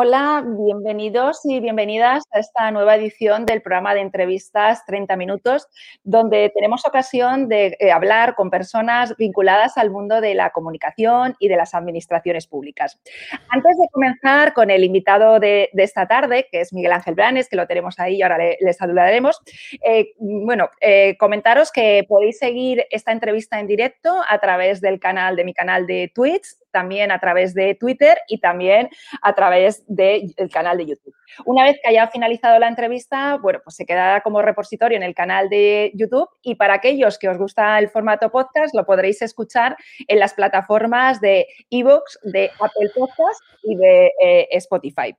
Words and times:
Hola, 0.00 0.44
bienvenidos 0.46 1.40
y 1.42 1.58
bienvenidas 1.58 2.22
a 2.30 2.38
esta 2.38 2.70
nueva 2.70 2.94
edición 2.94 3.44
del 3.44 3.62
programa 3.62 3.94
de 3.94 4.00
entrevistas 4.00 4.86
30 4.86 5.16
minutos, 5.16 5.66
donde 6.04 6.52
tenemos 6.54 6.86
ocasión 6.86 7.48
de 7.48 7.76
eh, 7.80 7.90
hablar 7.90 8.36
con 8.36 8.48
personas 8.48 9.16
vinculadas 9.16 9.76
al 9.76 9.90
mundo 9.90 10.20
de 10.20 10.36
la 10.36 10.50
comunicación 10.50 11.34
y 11.40 11.48
de 11.48 11.56
las 11.56 11.74
administraciones 11.74 12.46
públicas. 12.46 13.00
Antes 13.48 13.76
de 13.76 13.88
comenzar 13.90 14.54
con 14.54 14.70
el 14.70 14.84
invitado 14.84 15.40
de, 15.40 15.68
esta 15.74 16.06
tarde, 16.06 16.46
que 16.48 16.60
es 16.60 16.72
Miguel 16.72 16.92
Ángel 16.92 17.16
Blanes, 17.16 17.48
que 17.48 17.56
lo 17.56 17.66
tenemos 17.66 17.98
ahí 17.98 18.18
y 18.18 18.22
ahora 18.22 18.38
le, 18.38 18.72
saludaremos, 18.74 19.40
eh, 19.84 20.12
bueno, 20.20 20.70
eh, 20.80 21.16
comentaros 21.18 21.72
que 21.72 22.04
podéis 22.08 22.38
seguir 22.38 22.86
esta 22.90 23.10
entrevista 23.10 23.58
en 23.58 23.66
directo 23.66 24.14
a 24.28 24.38
través 24.38 24.80
del 24.80 25.00
canal 25.00 25.34
de 25.34 25.42
mi 25.42 25.54
canal 25.54 25.88
de 25.88 26.12
Twitch, 26.14 26.46
también 26.70 27.10
a 27.10 27.18
través 27.18 27.54
de 27.54 27.74
Twitter 27.74 28.18
y 28.28 28.38
también 28.38 28.88
a 29.22 29.34
través 29.34 29.84
del 29.86 30.34
canal 30.52 30.78
de 30.78 30.86
YouTube. 30.86 31.14
Una 31.44 31.64
vez 31.64 31.78
que 31.82 31.90
haya 31.90 32.08
finalizado 32.08 32.58
la 32.58 32.68
entrevista, 32.68 33.36
bueno, 33.36 33.60
pues 33.62 33.76
se 33.76 33.86
quedará 33.86 34.20
como 34.20 34.42
repositorio 34.42 34.96
en 34.96 35.02
el 35.02 35.14
canal 35.14 35.48
de 35.48 35.92
YouTube 35.94 36.28
y 36.42 36.54
para 36.54 36.74
aquellos 36.74 37.18
que 37.18 37.28
os 37.28 37.38
gusta 37.38 37.78
el 37.78 37.88
formato 37.88 38.30
podcast, 38.30 38.74
lo 38.74 38.84
podréis 38.84 39.22
escuchar 39.22 39.76
en 40.06 40.18
las 40.18 40.34
plataformas 40.34 41.20
de 41.20 41.46
iVoox, 41.70 42.18
de 42.22 42.50
Apple 42.60 42.90
Podcast 42.94 43.40
y 43.62 43.76
de 43.76 44.12
eh, 44.20 44.48
Spotify. 44.52 45.14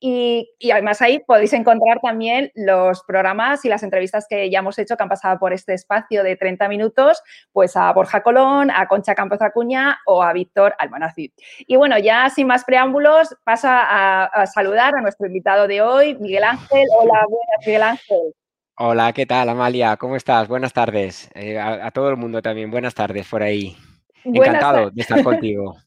Y, 0.00 0.50
además 0.72 1.00
ahí 1.02 1.20
podéis 1.20 1.52
encontrar 1.52 2.00
también 2.00 2.50
los 2.54 3.02
programas 3.04 3.64
y 3.64 3.68
las 3.68 3.82
entrevistas 3.82 4.26
que 4.28 4.50
ya 4.50 4.58
hemos 4.58 4.78
hecho 4.78 4.96
que 4.96 5.02
han 5.02 5.08
pasado 5.08 5.38
por 5.38 5.52
este 5.52 5.74
espacio 5.74 6.22
de 6.22 6.36
30 6.36 6.68
minutos, 6.68 7.22
pues 7.52 7.76
a 7.76 7.92
Borja 7.92 8.22
Colón, 8.22 8.70
a 8.70 8.86
Concha 8.88 9.14
Campos 9.14 9.40
Acuña 9.40 9.98
o 10.06 10.22
a 10.22 10.32
Víctor 10.32 10.74
Almanacid. 10.78 11.30
Y 11.66 11.76
bueno, 11.76 11.98
ya 11.98 12.28
sin 12.30 12.46
más 12.46 12.64
preámbulos, 12.64 13.36
pasa 13.44 14.26
a 14.26 14.46
saludar 14.46 14.94
a 14.96 15.00
nuestro 15.00 15.26
invitado 15.26 15.53
de 15.62 15.80
hoy, 15.80 16.16
Miguel 16.18 16.42
Ángel. 16.44 16.86
Hola, 16.98 17.24
buenas, 17.28 17.66
Miguel 17.66 17.82
Ángel. 17.82 18.34
Hola, 18.76 19.12
¿qué 19.12 19.24
tal, 19.24 19.48
Amalia? 19.48 19.96
¿Cómo 19.96 20.16
estás? 20.16 20.48
Buenas 20.48 20.72
tardes. 20.72 21.30
Eh, 21.34 21.58
a, 21.58 21.90
todo 21.92 22.10
el 22.10 22.16
mundo 22.16 22.42
también, 22.42 22.72
buenas 22.72 22.92
tardes 22.92 23.26
por 23.28 23.42
ahí. 23.42 23.76
Encantado 24.24 24.90
de 24.90 25.00
estar 25.00 25.22
contigo. 25.22 25.76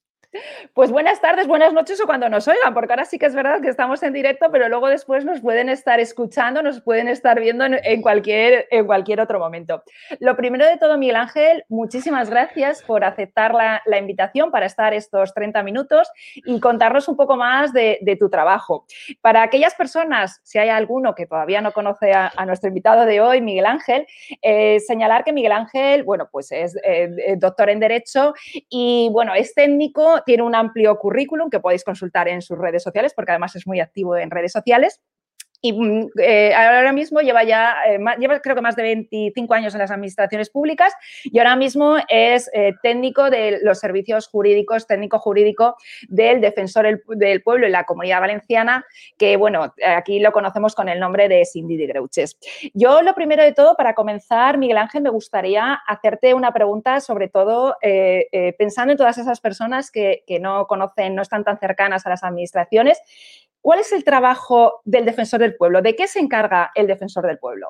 Pues 0.74 0.92
buenas 0.92 1.22
tardes, 1.22 1.48
buenas 1.48 1.74
noches 1.74 2.00
o 2.02 2.06
cuando 2.06 2.30
nos 2.30 2.48
oigan, 2.48 2.74
porque 2.74 2.94
ahora 2.94 3.06
sí 3.06 3.18
que 3.18 3.26
es 3.26 3.36
verdad 3.36 3.62
que 3.62 3.70
estamos 3.70 4.04
en 4.04 4.14
directo, 4.14 4.48
pero 4.52 4.70
luego 4.70 4.88
después 4.90 5.26
nos 5.26 5.42
pueden 5.42 5.70
estar 5.70 6.00
escuchando, 6.00 6.62
nos 6.62 6.82
pueden 6.82 7.08
estar 7.08 7.40
viendo 7.40 7.66
en, 7.66 8.02
cualquier, 8.02 8.68
en 8.72 8.86
cualquier 8.86 9.20
otro 9.20 9.40
momento. 9.40 9.84
Lo 10.20 10.36
primero 10.36 10.66
de 10.66 10.78
todo, 10.78 10.98
Miguel 10.98 11.16
Ángel, 11.16 11.66
muchísimas 11.70 12.30
gracias 12.30 12.84
por 12.84 13.04
aceptar 13.04 13.54
la, 13.54 13.82
invitación 13.98 14.52
para 14.52 14.68
estar 14.68 14.94
estos 14.94 15.34
30 15.34 15.64
minutos 15.64 16.08
y 16.36 16.60
contarnos 16.60 17.08
un 17.08 17.18
poco 17.18 17.36
más 17.36 17.74
de, 17.74 18.00
tu 18.20 18.30
trabajo. 18.30 18.86
Para 19.22 19.44
aquellas 19.44 19.76
personas, 19.76 20.40
si 20.44 20.60
hay 20.60 20.70
alguno 20.70 21.16
que 21.16 21.26
todavía 21.26 21.62
no 21.62 21.72
conoce 21.72 22.14
a, 22.14 22.32
nuestro 22.46 22.70
invitado 22.70 23.06
de 23.06 23.20
hoy, 23.20 23.42
Miguel 23.42 23.66
Ángel, 23.66 24.08
eh, 24.42 24.80
señalar 24.80 25.24
que 25.24 25.34
Miguel 25.34 25.52
Ángel, 25.52 26.04
bueno, 26.04 26.30
pues 26.32 26.52
es 26.52 26.78
eh, 26.84 27.36
doctor 27.38 27.70
en 27.70 27.80
Derecho 27.80 28.34
y, 28.70 29.10
bueno, 29.12 29.34
es 29.34 29.54
técnico 29.54 30.22
tiene 30.28 30.44
un 30.44 30.54
amplio 30.54 31.00
currículum 31.00 31.50
que 31.50 31.62
podéis 31.62 31.86
consultar 31.86 32.28
en 32.28 32.42
sus 32.44 32.58
redes 32.58 32.84
sociales, 32.84 33.14
porque 33.16 33.32
además 33.32 33.56
es 33.56 33.66
muy 33.66 33.80
activo 33.80 34.16
en 34.18 34.30
redes 34.30 34.52
sociales. 34.52 35.02
Y 35.62 35.74
mm, 35.74 36.10
eh, 36.20 36.54
ahora 36.54 36.94
mismo 36.94 37.22
lleva 37.22 37.44
ya, 37.44 37.76
eh, 37.88 38.00
creo 38.44 38.56
que 38.56 38.62
más 38.62 38.76
de 38.76 38.84
25 38.84 39.54
años 39.54 39.74
en 39.74 39.80
las 39.80 39.92
administraciones 39.92 40.50
públicas 40.50 40.94
y 41.24 41.40
ahora 41.40 41.56
mismo 41.56 41.98
es 42.10 42.50
eh, 42.54 42.74
técnico 42.84 43.30
de 43.30 43.60
los 43.64 43.80
servicios 43.80 44.28
jurídicos, 44.28 44.86
técnico 44.86 45.18
jurídico 45.20 45.76
del 46.10 46.42
defensor 46.42 47.02
del 47.08 47.42
pueblo 47.42 47.66
en 47.66 47.72
la 47.72 47.86
comunidad 47.86 48.22
valenciana, 48.22 48.86
que 49.18 49.36
bueno, 49.38 49.74
aquí 49.84 50.20
lo 50.20 50.32
conocemos 50.32 50.76
con 50.76 50.90
el 50.90 51.00
nombre 51.00 51.28
de 51.28 51.44
Cindy 51.46 51.76
de 51.76 51.88
Greuches. 51.88 52.38
Yo 52.74 53.02
lo 53.02 53.16
primero 53.16 53.44
de 53.44 53.54
todo, 53.54 53.76
para 53.76 53.96
comenzar, 53.96 54.58
Miguel 54.58 54.78
Ángel, 54.78 55.02
me 55.02 55.10
gustaría 55.10 55.74
hacerte 55.74 56.34
una 56.34 56.54
pregunta 56.54 57.00
sobre 57.00 57.30
todo 57.30 57.76
pensando 58.58 58.92
en 58.92 58.98
todas 58.98 59.18
esas 59.18 59.40
personas 59.40 59.92
que, 59.92 60.24
que 60.28 60.40
no 60.40 60.68
conocen, 60.68 61.16
no 61.16 61.22
están 61.22 61.44
tan 61.44 61.58
cercanas 61.60 62.06
a 62.06 62.10
las 62.10 62.24
administraciones 62.24 63.00
¿Cuál 63.68 63.82
es 63.82 63.92
el 63.92 64.06
trabajo 64.06 64.80
del 64.86 65.04
defensor 65.04 65.42
del 65.42 65.58
pueblo? 65.58 65.82
¿De 65.82 65.94
qué 65.94 66.08
se 66.08 66.20
encarga 66.20 66.72
el 66.74 66.88
defensor 66.88 67.28
del 67.28 67.38
pueblo? 67.38 67.68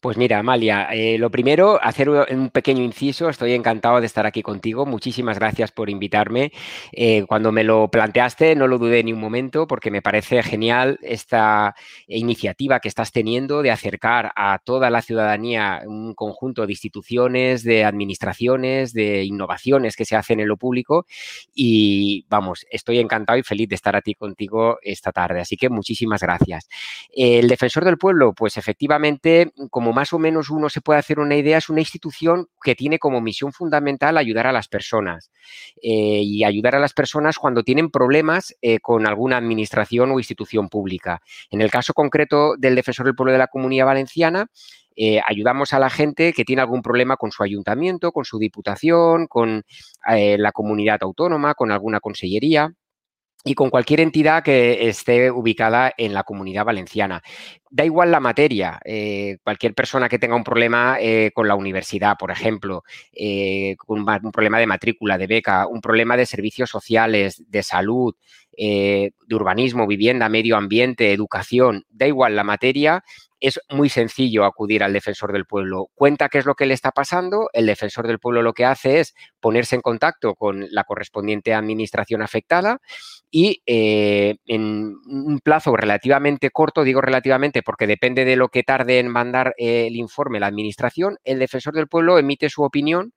Pues 0.00 0.16
mira, 0.16 0.38
Amalia, 0.38 0.88
eh, 0.92 1.18
lo 1.18 1.30
primero, 1.30 1.78
hacer 1.82 2.08
un 2.08 2.48
pequeño 2.48 2.82
inciso. 2.82 3.28
Estoy 3.28 3.52
encantado 3.52 4.00
de 4.00 4.06
estar 4.06 4.24
aquí 4.24 4.42
contigo. 4.42 4.86
Muchísimas 4.86 5.38
gracias 5.38 5.72
por 5.72 5.90
invitarme. 5.90 6.52
Eh, 6.92 7.24
cuando 7.28 7.52
me 7.52 7.64
lo 7.64 7.88
planteaste, 7.88 8.54
no 8.56 8.66
lo 8.66 8.78
dudé 8.78 9.04
ni 9.04 9.12
un 9.12 9.20
momento 9.20 9.66
porque 9.66 9.90
me 9.90 10.00
parece 10.00 10.42
genial 10.42 10.98
esta 11.02 11.74
iniciativa 12.06 12.80
que 12.80 12.88
estás 12.88 13.12
teniendo 13.12 13.60
de 13.60 13.70
acercar 13.72 14.32
a 14.36 14.58
toda 14.64 14.88
la 14.88 15.02
ciudadanía 15.02 15.82
un 15.84 16.14
conjunto 16.14 16.66
de 16.66 16.72
instituciones, 16.72 17.62
de 17.62 17.84
administraciones, 17.84 18.94
de 18.94 19.24
innovaciones 19.24 19.96
que 19.96 20.06
se 20.06 20.16
hacen 20.16 20.40
en 20.40 20.48
lo 20.48 20.56
público. 20.56 21.04
Y 21.54 22.24
vamos, 22.30 22.64
estoy 22.70 23.00
encantado 23.00 23.38
y 23.38 23.42
feliz 23.42 23.68
de 23.68 23.74
estar 23.74 23.96
aquí 23.96 24.14
contigo 24.14 24.78
esta 24.82 25.12
tarde. 25.12 25.40
Así 25.40 25.58
que 25.58 25.68
muchísimas 25.68 26.22
gracias. 26.22 26.70
El 27.12 27.48
defensor 27.48 27.84
del 27.84 27.98
pueblo, 27.98 28.32
pues 28.32 28.56
efectivamente, 28.56 29.52
como 29.68 29.92
más 29.92 30.12
o 30.12 30.18
menos 30.18 30.50
uno 30.50 30.68
se 30.68 30.80
puede 30.80 30.98
hacer 30.98 31.18
una 31.18 31.36
idea, 31.36 31.58
es 31.58 31.68
una 31.68 31.80
institución 31.80 32.48
que 32.62 32.74
tiene 32.74 32.98
como 32.98 33.20
misión 33.20 33.52
fundamental 33.52 34.16
ayudar 34.16 34.46
a 34.46 34.52
las 34.52 34.68
personas 34.68 35.30
eh, 35.82 36.22
y 36.22 36.44
ayudar 36.44 36.76
a 36.76 36.80
las 36.80 36.92
personas 36.92 37.38
cuando 37.38 37.62
tienen 37.62 37.90
problemas 37.90 38.54
eh, 38.62 38.78
con 38.80 39.06
alguna 39.06 39.36
administración 39.36 40.10
o 40.10 40.18
institución 40.18 40.68
pública. 40.68 41.20
En 41.50 41.60
el 41.60 41.70
caso 41.70 41.92
concreto 41.92 42.54
del 42.56 42.74
Defensor 42.74 43.06
del 43.06 43.14
Pueblo 43.14 43.32
de 43.32 43.38
la 43.38 43.48
Comunidad 43.48 43.86
Valenciana, 43.86 44.46
eh, 44.96 45.20
ayudamos 45.26 45.72
a 45.72 45.78
la 45.78 45.90
gente 45.90 46.32
que 46.32 46.44
tiene 46.44 46.62
algún 46.62 46.82
problema 46.82 47.16
con 47.16 47.30
su 47.30 47.42
ayuntamiento, 47.42 48.12
con 48.12 48.24
su 48.24 48.38
diputación, 48.38 49.26
con 49.26 49.64
la 50.06 50.52
comunidad 50.52 50.98
autónoma, 51.02 51.54
con 51.54 51.70
alguna 51.70 52.00
consellería 52.00 52.74
y 53.44 53.54
con 53.54 53.70
cualquier 53.70 54.00
entidad 54.00 54.42
que 54.42 54.88
esté 54.88 55.30
ubicada 55.30 55.92
en 55.96 56.12
la 56.12 56.24
comunidad 56.24 56.64
valenciana. 56.64 57.22
Da 57.70 57.84
igual 57.84 58.10
la 58.10 58.20
materia, 58.20 58.80
eh, 58.84 59.38
cualquier 59.42 59.74
persona 59.74 60.08
que 60.08 60.18
tenga 60.18 60.36
un 60.36 60.44
problema 60.44 60.98
eh, 61.00 61.30
con 61.32 61.48
la 61.48 61.54
universidad, 61.54 62.16
por 62.18 62.30
ejemplo, 62.30 62.82
eh, 63.12 63.76
un, 63.86 64.04
problema 64.32 64.58
de 64.58 64.66
matrícula, 64.66 65.16
de 65.16 65.26
beca, 65.26 65.66
un 65.66 65.80
problema 65.80 66.16
de 66.16 66.26
servicios 66.26 66.68
sociales, 66.68 67.42
de 67.48 67.62
salud, 67.62 68.14
de 68.52 69.34
urbanismo, 69.34 69.86
vivienda, 69.86 70.28
medio 70.28 70.56
ambiente, 70.58 71.12
educación, 71.12 71.86
da 71.88 72.06
igual 72.06 72.36
la 72.36 72.44
materia, 72.44 73.02
es 73.38 73.58
muy 73.70 73.88
sencillo 73.88 74.44
acudir 74.44 74.82
al 74.82 74.92
defensor 74.92 75.32
del 75.32 75.46
pueblo. 75.46 75.88
Cuenta 75.94 76.28
qué 76.28 76.38
es 76.38 76.44
lo 76.44 76.54
que 76.54 76.66
le 76.66 76.74
está 76.74 76.90
pasando, 76.90 77.48
el 77.54 77.64
defensor 77.64 78.06
del 78.06 78.18
pueblo 78.18 78.42
lo 78.42 78.52
que 78.52 78.66
hace 78.66 79.00
es 79.00 79.14
ponerse 79.40 79.76
en 79.76 79.82
contacto 79.82 80.34
con 80.34 80.66
la 80.70 80.84
correspondiente 80.84 81.54
administración 81.54 82.22
afectada 82.22 82.80
y 83.30 83.62
eh, 83.66 84.36
en 84.46 84.96
un 85.06 85.40
plazo 85.42 85.76
relativamente 85.76 86.50
corto, 86.50 86.82
digo 86.82 87.00
relativamente 87.00 87.62
porque 87.62 87.86
depende 87.86 88.24
de 88.24 88.36
lo 88.36 88.48
que 88.48 88.62
tarde 88.62 88.98
en 88.98 89.08
mandar 89.08 89.54
eh, 89.56 89.86
el 89.86 89.96
informe 89.96 90.40
la 90.40 90.46
administración, 90.46 91.18
el 91.24 91.38
defensor 91.38 91.74
del 91.74 91.88
pueblo 91.88 92.18
emite 92.18 92.50
su 92.50 92.62
opinión 92.62 93.12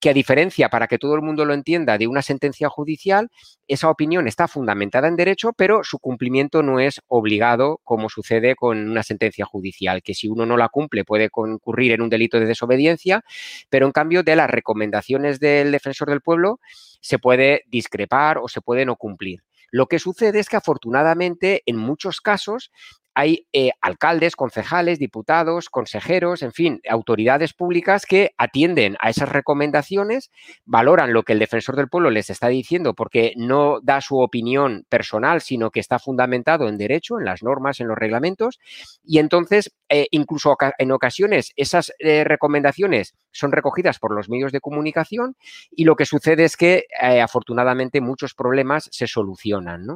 que 0.00 0.10
a 0.10 0.14
diferencia, 0.14 0.68
para 0.68 0.86
que 0.86 0.98
todo 0.98 1.14
el 1.14 1.22
mundo 1.22 1.44
lo 1.44 1.54
entienda, 1.54 1.98
de 1.98 2.06
una 2.06 2.22
sentencia 2.22 2.68
judicial, 2.68 3.28
esa 3.68 3.90
opinión 3.90 4.26
está 4.26 4.48
fundamentada 4.48 5.08
en 5.08 5.16
derecho, 5.16 5.52
pero 5.52 5.84
su 5.84 5.98
cumplimiento 5.98 6.62
no 6.62 6.80
es 6.80 7.00
obligado, 7.06 7.80
como 7.84 8.08
sucede 8.08 8.54
con 8.56 8.90
una 8.90 9.02
sentencia 9.02 9.44
judicial, 9.44 10.02
que 10.02 10.14
si 10.14 10.28
uno 10.28 10.46
no 10.46 10.56
la 10.56 10.68
cumple 10.68 11.04
puede 11.04 11.30
concurrir 11.30 11.92
en 11.92 12.02
un 12.02 12.08
delito 12.08 12.40
de 12.40 12.46
desobediencia, 12.46 13.22
pero 13.68 13.86
en 13.86 13.92
cambio 13.92 14.22
de 14.22 14.36
las 14.36 14.50
recomendaciones 14.50 15.40
del 15.62 15.72
defensor 15.72 16.08
del 16.08 16.20
pueblo 16.20 16.60
se 17.00 17.18
puede 17.18 17.64
discrepar 17.68 18.38
o 18.38 18.48
se 18.48 18.60
puede 18.60 18.84
no 18.84 18.96
cumplir. 18.96 19.42
Lo 19.70 19.86
que 19.86 19.98
sucede 19.98 20.40
es 20.40 20.48
que 20.48 20.56
afortunadamente 20.56 21.62
en 21.66 21.76
muchos 21.76 22.20
casos 22.20 22.72
hay 23.20 23.46
eh, 23.52 23.72
alcaldes, 23.82 24.34
concejales, 24.34 24.98
diputados, 24.98 25.68
consejeros, 25.68 26.40
en 26.40 26.52
fin, 26.52 26.80
autoridades 26.88 27.52
públicas 27.52 28.06
que 28.06 28.30
atienden 28.38 28.96
a 28.98 29.10
esas 29.10 29.28
recomendaciones, 29.28 30.30
valoran 30.64 31.12
lo 31.12 31.22
que 31.22 31.34
el 31.34 31.38
defensor 31.38 31.76
del 31.76 31.90
pueblo 31.90 32.08
les 32.08 32.30
está 32.30 32.48
diciendo 32.48 32.94
porque 32.94 33.34
no 33.36 33.80
da 33.82 34.00
su 34.00 34.18
opinión 34.20 34.86
personal, 34.88 35.42
sino 35.42 35.70
que 35.70 35.80
está 35.80 35.98
fundamentado 35.98 36.66
en 36.66 36.78
derecho, 36.78 37.18
en 37.18 37.26
las 37.26 37.42
normas, 37.42 37.80
en 37.80 37.88
los 37.88 37.98
reglamentos, 37.98 38.58
y 39.04 39.18
entonces 39.18 39.74
eh, 39.90 40.06
incluso 40.12 40.56
en 40.78 40.90
ocasiones 40.90 41.52
esas 41.56 41.92
eh, 41.98 42.24
recomendaciones 42.24 43.14
son 43.32 43.52
recogidas 43.52 43.98
por 43.98 44.14
los 44.14 44.30
medios 44.30 44.50
de 44.50 44.60
comunicación 44.60 45.36
y 45.70 45.84
lo 45.84 45.94
que 45.94 46.06
sucede 46.06 46.44
es 46.44 46.56
que 46.56 46.86
afortunadamente 47.22 48.00
muchos 48.00 48.34
problemas 48.34 48.88
se 48.90 49.06
solucionan. 49.06 49.86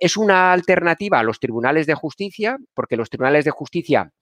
Es 0.00 0.16
una 0.16 0.52
alternativa 0.52 1.20
a 1.20 1.22
los 1.22 1.40
tribunales 1.40 1.86
de 1.86 1.94
justicia 1.94 2.58
porque 2.72 2.96
los 2.96 3.10
tribunales 3.10 3.44
de 3.44 3.50
justicia 3.50 4.12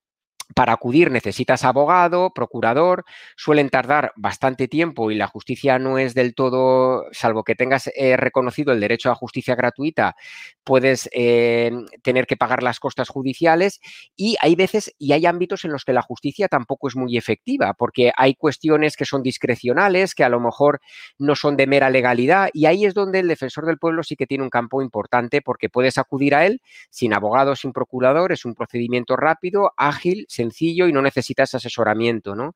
para 0.55 0.73
acudir 0.73 1.11
necesitas 1.11 1.65
abogado, 1.65 2.33
procurador, 2.35 3.05
suelen 3.37 3.71
tardar 3.71 4.13
bastante 4.17 4.69
tiempo 4.69 5.11
y 5.11 5.15
la 5.15 5.27
justicia 5.27 5.79
no 5.79 5.99
es 5.99 6.15
del 6.15 6.35
todo, 6.35 7.07
salvo 7.13 7.45
que 7.45 7.55
tengas 7.55 7.91
eh, 7.95 8.17
reconocido 8.17 8.73
el 8.73 8.81
derecho 8.81 9.11
a 9.11 9.15
justicia 9.15 9.55
gratuita, 9.55 10.17
puedes 10.65 11.09
eh, 11.13 11.71
tener 12.03 12.27
que 12.27 12.37
pagar 12.37 12.63
las 12.63 12.81
costas 12.81 13.09
judiciales 13.09 13.81
y 14.17 14.37
hay 14.41 14.55
veces 14.55 14.95
y 14.99 15.13
hay 15.13 15.27
ámbitos 15.27 15.65
en 15.65 15.73
los 15.73 15.85
que 15.85 15.93
la 15.93 16.03
justicia 16.03 16.49
tampoco 16.49 16.89
es 16.89 16.97
muy 16.97 17.17
efectiva 17.17 17.75
porque 17.75 18.13
hay 18.17 18.35
cuestiones 18.35 18.97
que 18.97 19.05
son 19.05 19.23
discrecionales, 19.23 20.15
que 20.15 20.25
a 20.25 20.29
lo 20.29 20.41
mejor 20.41 20.81
no 21.19 21.35
son 21.35 21.57
de 21.57 21.67
mera 21.67 21.91
legalidad 21.91 22.51
y 22.53 22.67
ahí 22.67 22.85
es 22.85 22.95
donde 22.95 23.21
el 23.21 23.29
defensor 23.29 23.67
del 23.67 23.79
pueblo 23.79 24.03
sí 24.03 24.17
que 24.17 24.27
tiene 24.27 24.45
un 24.45 24.51
campo 24.51 24.83
importante 24.83 25.43
porque 25.43 25.69
puedes 25.69 25.99
acudir 25.99 26.35
a 26.35 26.47
él 26.47 26.61
sin 26.91 27.15
abogado, 27.15 27.57
sin 27.57 27.73
procurador, 27.73 28.33
es 28.33 28.45
un 28.45 28.55
procedimiento 28.55 29.17
rápido, 29.17 29.73
ágil, 29.77 30.27
sencillo 30.43 30.87
y 30.87 30.93
no 30.93 31.03
necesitas 31.03 31.55
asesoramiento, 31.55 32.35
¿no? 32.35 32.55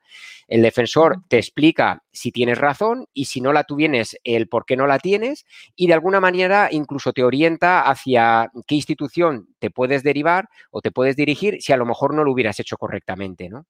El 0.49 0.63
defensor 0.63 1.19
te 1.29 1.39
explica 1.39 2.03
si 2.13 2.33
tienes 2.33 2.59
razón 2.59 3.07
y 3.13 3.27
si 3.27 3.41
no 3.41 3.53
la 3.53 3.65
tienes, 3.65 4.17
el 4.25 4.49
por 4.49 4.65
qué 4.65 4.77
no 4.77 4.87
la 4.87 4.99
tienes 4.99 5.47
y 5.75 5.87
de 5.87 5.95
alguna 5.95 6.21
manera 6.21 6.69
incluso 6.71 7.13
te 7.13 7.23
orienta 7.23 7.83
hacia 7.83 8.51
qué 8.67 8.75
institución 8.75 9.49
te 9.59 9.71
puedes 9.71 10.03
derivar 10.03 10.49
o 10.71 10.81
te 10.81 10.91
puedes 10.91 11.17
dirigir 11.17 11.63
si 11.63 11.73
a 11.73 11.77
lo 11.77 11.87
mejor 11.87 12.15
no 12.15 12.25
lo 12.25 12.33
hubieras 12.33 12.59
hecho 12.61 12.77
correctamente, 12.77 13.49
¿no? 13.49 13.67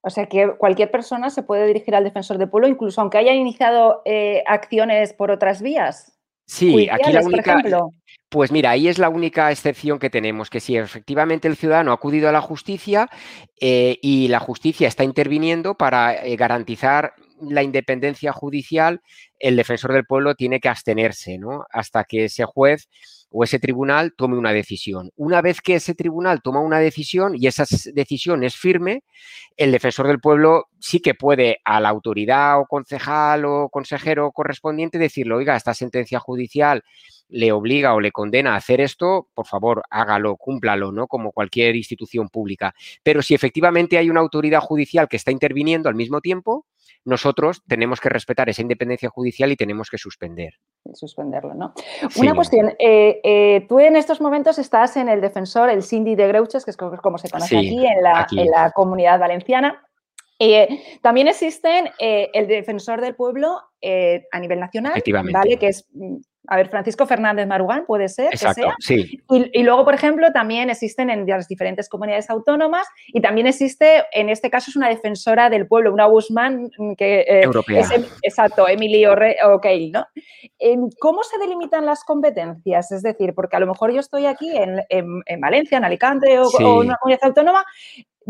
O 0.00 0.10
sea 0.10 0.26
que 0.26 0.56
cualquier 0.56 0.90
persona 0.90 1.28
se 1.28 1.42
puede 1.42 1.66
dirigir 1.66 1.94
al 1.94 2.04
defensor 2.04 2.38
del 2.38 2.48
pueblo, 2.48 2.68
incluso 2.68 3.00
aunque 3.00 3.18
haya 3.18 3.32
iniciado 3.32 4.02
eh, 4.04 4.42
acciones 4.46 5.12
por 5.12 5.30
otras 5.30 5.60
vías. 5.60 6.17
Sí, 6.48 6.88
aquí 6.88 7.12
la 7.12 7.20
única. 7.20 7.62
Pues 8.30 8.50
mira, 8.52 8.70
ahí 8.70 8.88
es 8.88 8.98
la 8.98 9.08
única 9.08 9.50
excepción 9.50 9.98
que 9.98 10.10
tenemos, 10.10 10.50
que 10.50 10.60
si 10.60 10.76
efectivamente 10.76 11.48
el 11.48 11.56
ciudadano 11.56 11.92
ha 11.92 11.94
acudido 11.94 12.28
a 12.28 12.32
la 12.32 12.42
justicia 12.42 13.08
eh, 13.58 13.98
y 14.02 14.28
la 14.28 14.38
justicia 14.38 14.88
está 14.88 15.02
interviniendo 15.04 15.76
para 15.76 16.14
eh, 16.14 16.36
garantizar 16.36 17.14
la 17.40 17.62
independencia 17.62 18.32
judicial, 18.32 19.00
el 19.38 19.56
defensor 19.56 19.92
del 19.92 20.04
pueblo 20.04 20.34
tiene 20.34 20.60
que 20.60 20.68
abstenerse, 20.68 21.38
¿no? 21.38 21.64
Hasta 21.70 22.04
que 22.04 22.24
ese 22.24 22.44
juez 22.44 22.88
o 23.30 23.44
ese 23.44 23.58
tribunal 23.58 24.14
tome 24.16 24.38
una 24.38 24.52
decisión. 24.52 25.10
Una 25.16 25.42
vez 25.42 25.60
que 25.60 25.74
ese 25.74 25.94
tribunal 25.94 26.40
toma 26.42 26.60
una 26.60 26.78
decisión 26.78 27.34
y 27.36 27.46
esa 27.46 27.64
decisión 27.92 28.44
es 28.44 28.56
firme, 28.56 29.04
el 29.56 29.72
defensor 29.72 30.06
del 30.06 30.20
pueblo 30.20 30.66
sí 30.78 31.00
que 31.00 31.14
puede 31.14 31.58
a 31.64 31.80
la 31.80 31.88
autoridad 31.88 32.60
o 32.60 32.66
concejal 32.66 33.44
o 33.44 33.68
consejero 33.68 34.32
correspondiente 34.32 34.98
decirle, 34.98 35.34
oiga, 35.34 35.56
esta 35.56 35.74
sentencia 35.74 36.18
judicial 36.18 36.82
le 37.28 37.52
obliga 37.52 37.94
o 37.94 38.00
le 38.00 38.12
condena 38.12 38.54
a 38.54 38.56
hacer 38.56 38.80
esto, 38.80 39.28
por 39.34 39.46
favor, 39.46 39.82
hágalo, 39.90 40.36
cúmplalo, 40.36 40.92
¿no? 40.92 41.06
Como 41.06 41.32
cualquier 41.32 41.76
institución 41.76 42.28
pública. 42.30 42.74
Pero 43.02 43.20
si 43.20 43.34
efectivamente 43.34 43.98
hay 43.98 44.08
una 44.08 44.20
autoridad 44.20 44.60
judicial 44.60 45.08
que 45.08 45.16
está 45.16 45.30
interviniendo 45.30 45.88
al 45.88 45.94
mismo 45.94 46.20
tiempo, 46.20 46.66
nosotros 47.04 47.62
tenemos 47.66 48.00
que 48.00 48.08
respetar 48.08 48.48
esa 48.48 48.62
independencia 48.62 49.10
judicial 49.10 49.52
y 49.52 49.56
tenemos 49.56 49.90
que 49.90 49.98
suspender. 49.98 50.54
Suspenderlo, 50.94 51.54
¿no? 51.54 51.72
Una 52.16 52.34
cuestión, 52.34 52.70
eh, 52.78 53.20
eh, 53.22 53.66
tú 53.68 53.78
en 53.78 53.96
estos 53.96 54.20
momentos 54.20 54.58
estás 54.58 54.96
en 54.96 55.08
el 55.08 55.20
defensor, 55.20 55.70
el 55.70 55.82
Cindy 55.82 56.14
de 56.14 56.28
Greuches, 56.28 56.64
que 56.64 56.70
es 56.70 56.76
como 56.76 57.18
se 57.18 57.30
conoce 57.30 57.56
aquí, 57.56 57.86
en 57.86 58.02
la, 58.02 58.26
en 58.30 58.50
la 58.50 58.70
comunidad 58.72 59.18
valenciana. 59.18 59.84
Eh, 60.38 60.82
también 61.02 61.28
existen 61.28 61.90
el 61.98 62.46
defensor 62.46 63.00
del 63.00 63.14
pueblo 63.16 63.60
a 64.32 64.40
nivel 64.40 64.60
nacional, 64.60 65.02
¿vale? 65.32 65.56
Que 65.58 65.68
es 65.68 65.86
mm, 65.92 66.16
a 66.50 66.56
ver, 66.56 66.68
Francisco 66.70 67.06
Fernández 67.06 67.46
Marugán 67.46 67.84
puede 67.84 68.08
ser. 68.08 68.28
Exacto, 68.32 68.72
sí. 68.78 69.20
Y, 69.30 69.62
luego, 69.62 69.84
por 69.84 69.94
ejemplo, 69.94 70.32
también 70.32 70.70
existen 70.70 71.10
en 71.10 71.26
las 71.26 71.46
diferentes 71.46 71.90
comunidades 71.90 72.30
autónomas 72.30 72.86
y 73.08 73.20
también 73.20 73.46
existe, 73.46 74.04
en 74.12 74.30
este 74.30 74.48
caso, 74.48 74.70
es 74.70 74.76
una 74.76 74.88
defensora 74.88 75.50
del 75.50 75.66
pueblo, 75.66 75.92
una 75.92 76.06
Guzmán 76.06 76.70
que 76.96 77.20
eh, 77.20 77.42
Europea. 77.42 77.80
es, 77.80 77.90
em, 77.90 78.04
exacto, 78.22 78.66
Emily 78.66 79.04
O'Kale, 79.04 79.90
¿no? 79.92 80.06
¿Cómo 80.98 81.22
se 81.22 81.36
delimitan 81.36 81.84
las 81.84 82.02
competencias? 82.02 82.92
Es 82.92 83.02
decir, 83.02 83.34
porque 83.34 83.56
a 83.56 83.60
lo 83.60 83.66
mejor 83.66 83.92
yo 83.92 84.00
estoy 84.00 84.24
aquí 84.24 84.50
en, 84.56 85.40
Valencia, 85.40 85.76
en 85.76 85.84
Alicante 85.84 86.38
o, 86.38 86.48
o, 86.48 86.82
en 86.82 86.88
una 86.88 86.96
comunidad 86.96 87.24
autónoma 87.24 87.64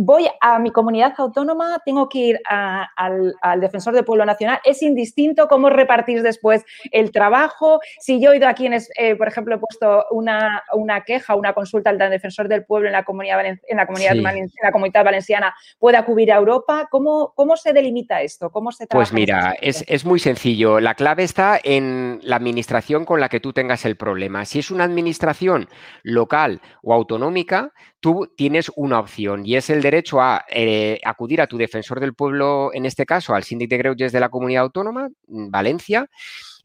voy 0.01 0.29
a 0.41 0.61
mi 0.61 0.71
comunidad 0.71 1.13
autónoma, 1.19 1.83
tengo 1.85 2.09
que 2.09 2.19
ir 2.19 2.41
al, 2.45 3.35
defensor 3.61 3.95
del 3.95 4.05
pueblo 4.05 4.25
nacional. 4.25 4.61
Es 4.65 4.81
indistinto 4.83 5.49
cómo 5.49 5.71
repartís 5.71 6.23
después 6.23 6.65
el 6.93 7.11
trabajo. 7.11 7.81
Si 7.99 8.21
yo 8.21 8.33
he 8.33 8.37
ido 8.37 8.47
aquí, 8.47 8.67
en, 8.67 8.75
eh, 8.75 9.17
por 9.17 9.27
ejemplo, 9.27 9.57
he 9.57 9.59
puesto 9.59 10.05
una, 10.13 10.63
una, 10.73 11.03
queja, 11.03 11.35
una 11.35 11.53
consulta 11.53 11.91
al 11.91 11.99
defensor 11.99 12.47
del 12.47 12.65
pueblo 12.65 12.87
en 12.87 12.93
la 12.93 13.05
comunidad, 13.05 13.45
en 13.45 13.77
la 13.77 13.87
comunidad, 13.87 14.15
la 14.15 14.73
comunidad 14.73 15.05
valenciana, 15.05 15.53
puede 15.81 15.97
acudir 15.97 16.33
a 16.33 16.37
Europa. 16.37 16.87
¿Cómo, 16.89 17.33
cómo 17.35 17.57
se 17.57 17.73
delimita 17.73 18.23
esto? 18.23 18.51
¿Cómo 18.51 18.71
se 18.71 18.87
pues 18.87 19.13
mira, 19.13 19.57
es, 19.61 19.85
es 19.89 20.05
muy 20.05 20.21
sencillo. 20.21 20.79
La 20.79 20.95
clave 20.95 21.25
está 21.25 21.59
en 21.61 22.21
la 22.23 22.37
administración 22.37 23.05
con 23.05 23.19
la 23.19 23.29
que 23.29 23.41
tú 23.41 23.53
tengas 23.53 23.85
el 23.85 23.97
problema. 23.97 24.45
Si 24.45 24.61
es 24.61 24.71
una 24.71 24.85
administración 24.85 25.69
local 26.05 26.61
o 26.83 26.95
autonómica, 26.95 27.73
tú 28.01 28.33
tienes 28.37 28.71
una 28.77 29.01
opción 29.01 29.45
y 29.45 29.57
es 29.57 29.71
el 29.71 29.83
derecho 29.83 30.21
a 30.21 30.45
eh, 30.51 31.01
acudir 31.05 31.41
a 31.41 31.47
tu 31.47 31.57
defensor 31.57 32.01
del 32.01 32.15
pueblo, 32.15 32.71
en 32.73 32.87
este 32.87 33.07
caso 33.07 33.35
al 33.35 33.45
síndic 33.45 33.71
de 33.71 33.79
Greuges 33.79 34.13
de 34.13 34.21
la 34.21 34.29
comunidad 34.29 34.63
autónoma, 34.63 35.09
mm, 35.27 35.51
Valencia, 35.51 36.09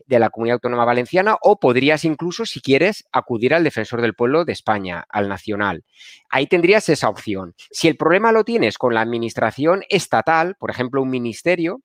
de 0.05 0.19
la 0.19 0.29
comunidad 0.29 0.55
autónoma 0.55 0.85
valenciana, 0.85 1.37
o 1.41 1.59
podrías 1.59 2.03
incluso, 2.03 2.45
si 2.45 2.61
quieres, 2.61 3.05
acudir 3.11 3.53
al 3.53 3.63
defensor 3.63 4.01
del 4.01 4.15
pueblo 4.15 4.43
de 4.45 4.51
España, 4.51 5.05
al 5.09 5.29
nacional. 5.29 5.83
Ahí 6.29 6.47
tendrías 6.47 6.89
esa 6.89 7.09
opción. 7.09 7.55
Si 7.71 7.87
el 7.87 7.95
problema 7.95 8.31
lo 8.31 8.43
tienes 8.43 8.77
con 8.77 8.93
la 8.93 9.01
administración 9.01 9.83
estatal, 9.89 10.55
por 10.59 10.71
ejemplo, 10.71 11.01
un 11.01 11.09
ministerio, 11.09 11.81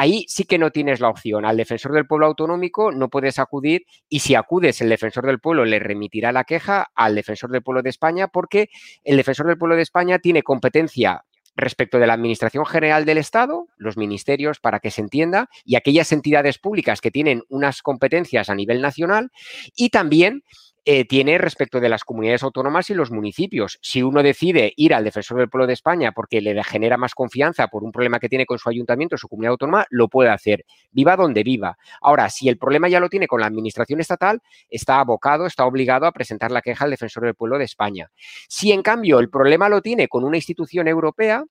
Ahí 0.00 0.26
sí 0.28 0.44
que 0.44 0.58
no 0.58 0.70
tienes 0.70 1.00
la 1.00 1.08
opción. 1.08 1.44
Al 1.44 1.56
defensor 1.56 1.90
del 1.90 2.06
pueblo 2.06 2.26
autonómico 2.26 2.92
no 2.92 3.08
puedes 3.08 3.40
acudir 3.40 3.84
y 4.08 4.20
si 4.20 4.36
acudes, 4.36 4.80
el 4.80 4.90
defensor 4.90 5.26
del 5.26 5.40
pueblo 5.40 5.64
le 5.64 5.80
remitirá 5.80 6.30
la 6.30 6.44
queja 6.44 6.92
al 6.94 7.16
defensor 7.16 7.50
del 7.50 7.64
pueblo 7.64 7.82
de 7.82 7.90
España 7.90 8.28
porque 8.28 8.68
el 9.02 9.16
defensor 9.16 9.48
del 9.48 9.58
pueblo 9.58 9.74
de 9.74 9.82
España 9.82 10.20
tiene 10.20 10.44
competencia 10.44 11.24
respecto 11.56 11.98
de 11.98 12.06
la 12.06 12.12
Administración 12.12 12.64
General 12.64 13.04
del 13.04 13.18
Estado, 13.18 13.66
los 13.76 13.96
ministerios, 13.96 14.60
para 14.60 14.78
que 14.78 14.92
se 14.92 15.00
entienda, 15.00 15.50
y 15.64 15.74
aquellas 15.74 16.12
entidades 16.12 16.58
públicas 16.58 17.00
que 17.00 17.10
tienen 17.10 17.42
unas 17.48 17.82
competencias 17.82 18.48
a 18.48 18.54
nivel 18.54 18.80
nacional, 18.80 19.32
y 19.74 19.88
también 19.88 20.44
eh, 20.90 21.04
tiene 21.04 21.36
respecto 21.36 21.80
de 21.80 21.90
las 21.90 22.02
comunidades 22.02 22.42
autónomas 22.42 22.88
y 22.88 22.94
los 22.94 23.10
municipios. 23.10 23.78
Si 23.82 24.02
uno 24.02 24.22
decide 24.22 24.72
ir 24.74 24.94
al 24.94 25.04
defensor 25.04 25.36
del 25.36 25.50
pueblo 25.50 25.66
de 25.66 25.74
España 25.74 26.12
porque 26.12 26.40
le 26.40 26.64
genera 26.64 26.96
más 26.96 27.14
confianza 27.14 27.68
por 27.68 27.84
un 27.84 27.92
problema 27.92 28.18
que 28.18 28.30
tiene 28.30 28.46
con 28.46 28.58
su 28.58 28.70
ayuntamiento 28.70 29.16
o 29.16 29.18
su 29.18 29.28
comunidad 29.28 29.50
autónoma, 29.50 29.84
lo 29.90 30.08
puede 30.08 30.30
hacer, 30.30 30.64
viva 30.90 31.14
donde 31.14 31.42
viva. 31.42 31.76
Ahora, 32.00 32.30
si 32.30 32.48
el 32.48 32.56
problema 32.56 32.88
ya 32.88 33.00
lo 33.00 33.10
tiene 33.10 33.26
con 33.26 33.40
la 33.40 33.46
administración 33.48 34.00
estatal, 34.00 34.40
está 34.70 35.00
abocado, 35.00 35.44
está 35.44 35.66
obligado 35.66 36.06
a 36.06 36.12
presentar 36.12 36.50
la 36.50 36.62
queja 36.62 36.86
al 36.86 36.90
defensor 36.90 37.22
del 37.24 37.34
pueblo 37.34 37.58
de 37.58 37.66
España. 37.66 38.10
Si 38.48 38.72
en 38.72 38.80
cambio 38.80 39.18
el 39.18 39.28
problema 39.28 39.68
lo 39.68 39.82
tiene 39.82 40.08
con 40.08 40.24
una 40.24 40.38
institución 40.38 40.88
europea, 40.88 41.44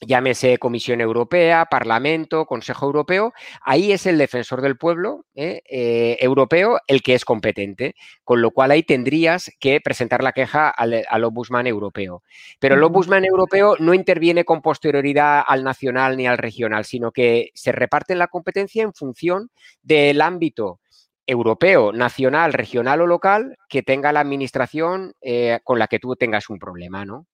llámese 0.00 0.58
Comisión 0.58 1.00
Europea, 1.00 1.66
Parlamento, 1.66 2.46
Consejo 2.46 2.86
Europeo, 2.86 3.32
ahí 3.62 3.92
es 3.92 4.06
el 4.06 4.18
defensor 4.18 4.62
del 4.62 4.76
pueblo 4.76 5.26
¿eh? 5.34 5.62
Eh, 5.68 6.16
europeo 6.20 6.78
el 6.86 7.02
que 7.02 7.14
es 7.14 7.24
competente, 7.24 7.94
con 8.24 8.40
lo 8.40 8.50
cual 8.50 8.70
ahí 8.70 8.82
tendrías 8.82 9.50
que 9.60 9.80
presentar 9.80 10.22
la 10.22 10.32
queja 10.32 10.68
al, 10.70 11.04
al 11.08 11.24
Ombudsman 11.24 11.66
europeo. 11.66 12.22
Pero 12.58 12.74
el 12.74 12.82
Ombudsman 12.82 13.24
europeo 13.24 13.76
no 13.78 13.94
interviene 13.94 14.44
con 14.44 14.62
posterioridad 14.62 15.42
al 15.46 15.64
nacional 15.64 16.16
ni 16.16 16.26
al 16.26 16.38
regional, 16.38 16.84
sino 16.84 17.12
que 17.12 17.50
se 17.54 17.72
reparte 17.72 18.14
la 18.14 18.28
competencia 18.28 18.82
en 18.82 18.94
función 18.94 19.50
del 19.82 20.20
ámbito 20.22 20.80
europeo, 21.26 21.92
nacional, 21.92 22.52
regional 22.52 23.02
o 23.02 23.06
local 23.06 23.56
que 23.68 23.82
tenga 23.82 24.12
la 24.12 24.20
administración 24.20 25.14
eh, 25.20 25.60
con 25.62 25.78
la 25.78 25.86
que 25.86 26.00
tú 26.00 26.16
tengas 26.16 26.50
un 26.50 26.58
problema, 26.58 27.04
¿no? 27.04 27.26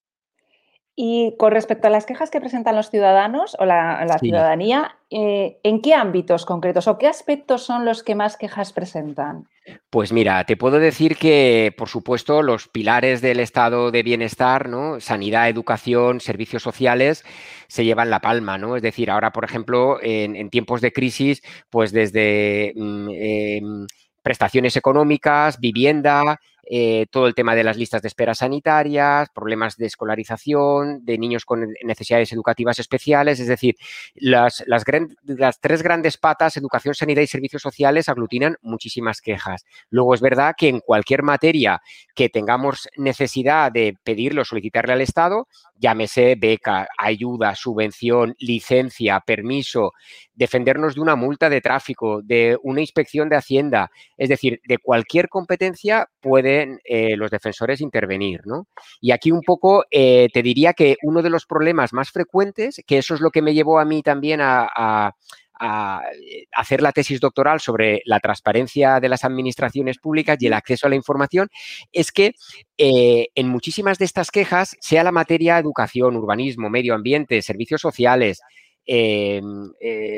Y 0.99 1.35
con 1.37 1.53
respecto 1.53 1.89
a 1.89 1.91
las 1.91 2.07
quejas 2.07 2.31
que 2.31 2.41
presentan 2.41 2.75
los 2.75 2.89
ciudadanos 2.89 3.55
o 3.59 3.67
la, 3.67 4.17
ciudadanía, 4.19 4.97
eh, 5.11 5.59
¿en 5.63 5.83
qué 5.83 5.93
ámbitos 5.93 6.47
concretos 6.47 6.89
o 6.89 6.97
qué 6.97 7.07
aspectos 7.07 7.65
son 7.65 7.85
los 7.85 8.03
que 8.03 8.15
más 8.15 8.39
quejas 8.39 8.73
presentan? 8.73 9.47
Pues 9.91 10.11
mira, 10.11 10.43
te 10.45 10.57
puedo 10.57 10.79
decir 10.79 11.17
que, 11.17 11.75
por 11.77 11.91
supuesto, 11.91 12.41
los 12.41 12.69
pilares 12.69 13.21
del 13.21 13.41
estado 13.41 13.91
de 13.91 14.03
bienestar, 14.03 14.71
¿no? 14.71 14.99
Sanidad, 14.99 15.51
educación, 15.51 16.21
servicios 16.21 16.63
sociales, 16.63 17.27
se 17.69 17.85
llevan 17.85 18.09
la 18.09 18.21
palma, 18.21 18.57
¿no? 18.57 18.75
Es 18.75 18.83
decir, 18.83 19.11
ahora, 19.11 19.33
por 19.33 19.45
ejemplo, 19.45 19.99
en, 20.01 20.49
tiempos 20.49 20.81
de 20.81 20.95
crisis, 20.95 21.43
pues 21.69 21.93
desde 21.93 22.73
mm, 22.75 23.09
em, 23.11 23.87
prestaciones 24.23 24.77
económicas, 24.77 25.61
vivienda, 25.61 26.41
eh, 26.69 27.07
todo 27.11 27.27
el 27.27 27.35
tema 27.35 27.55
de 27.55 27.65
las 27.65 27.77
listas 27.77 28.03
de 28.03 28.09
espera 28.09 28.35
sanitarias, 28.35 29.29
problemas 29.31 29.77
de 29.77 29.87
escolarización, 29.87 31.05
de 31.05 31.17
niños 31.17 31.45
con 31.45 31.67
necesidades 31.85 32.33
educativas 32.33 32.79
especiales, 32.79 33.39
es 33.39 33.47
decir, 33.47 33.77
las, 34.15 34.65
las, 34.67 34.85
las 35.23 35.61
tres 35.61 35.83
grandes 35.83 36.17
patas, 36.17 36.57
educación, 36.57 36.95
sanidad 36.95 37.23
y 37.23 37.27
servicios 37.29 37.63
sociales, 37.63 38.09
aglutinan 38.09 38.57
muchísimas 38.63 39.21
quejas. 39.21 39.65
Luego 39.91 40.15
es 40.15 40.21
verdad 40.21 40.55
que 40.57 40.69
en 40.69 40.81
cualquier 40.81 41.23
materia 41.23 41.81
que 42.15 42.29
tengamos 42.29 42.89
necesidad 42.97 43.71
de 43.71 43.97
pedirlo, 44.03 44.45
solicitarle 44.45 44.93
al 44.93 45.01
Estado, 45.01 45.47
llámese 45.77 46.35
beca, 46.37 46.89
ayuda, 46.99 47.55
subvención, 47.55 48.35
licencia, 48.39 49.21
permiso, 49.21 49.93
defendernos 50.35 50.95
de 50.95 51.01
una 51.01 51.17
multa 51.17 51.49
de 51.49 51.61
tráfico, 51.61 52.23
de 52.23 52.59
una 52.63 52.81
inspección 52.81 53.29
de 53.29 53.37
Hacienda, 53.37 53.91
es 54.17 54.29
decir, 54.29 54.61
de 54.67 54.79
cualquier 54.79 55.29
competencia 55.29 56.09
pueden 56.57 56.81
eh, 56.85 57.17
los 57.17 57.31
defensores 57.31 57.81
intervenir, 57.81 58.41
¿no? 58.45 58.67
Y 59.01 59.11
aquí 59.11 59.31
un 59.31 59.43
poco 59.43 59.85
eh, 59.91 60.29
te 60.33 60.43
diría 60.43 60.73
que 60.73 60.97
uno 61.03 61.23
de 61.23 61.31
los 61.31 61.47
problemas 61.47 61.93
más 61.93 62.11
frecuentes, 62.11 62.83
que 62.87 62.99
eso 62.99 63.15
es 63.15 63.21
lo 63.21 63.31
que 63.31 63.43
me 63.43 63.55
llevó 63.55 63.79
a 63.79 63.85
mí 63.85 64.03
también 64.03 64.41
a 64.41 65.13
a 65.59 66.03
eh, 66.13 66.47
hacer 66.53 66.83
la 66.83 66.93
tesis 66.93 67.21
doctoral 67.21 67.61
sobre 67.61 68.03
la 68.05 68.21
transparencia 68.21 69.01
de 69.01 69.09
las 69.09 69.25
administraciones 69.25 69.99
públicas 69.99 70.37
y 70.41 70.47
el 70.47 70.53
acceso 70.53 70.87
a 70.87 70.91
la 70.91 70.97
información, 70.97 71.49
es 71.93 72.13
que 72.13 72.35
eh, 72.79 73.29
en 73.35 73.49
muchísimas 73.49 73.99
de 73.99 74.05
estas 74.05 74.31
quejas, 74.31 74.77
sea 74.81 75.05
la 75.05 75.13
materia 75.13 75.59
educación, 75.59 76.17
urbanismo, 76.17 76.71
medio 76.71 76.95
ambiente, 76.95 77.43
servicios 77.43 77.81
sociales, 77.81 78.41
eh, 78.87 79.43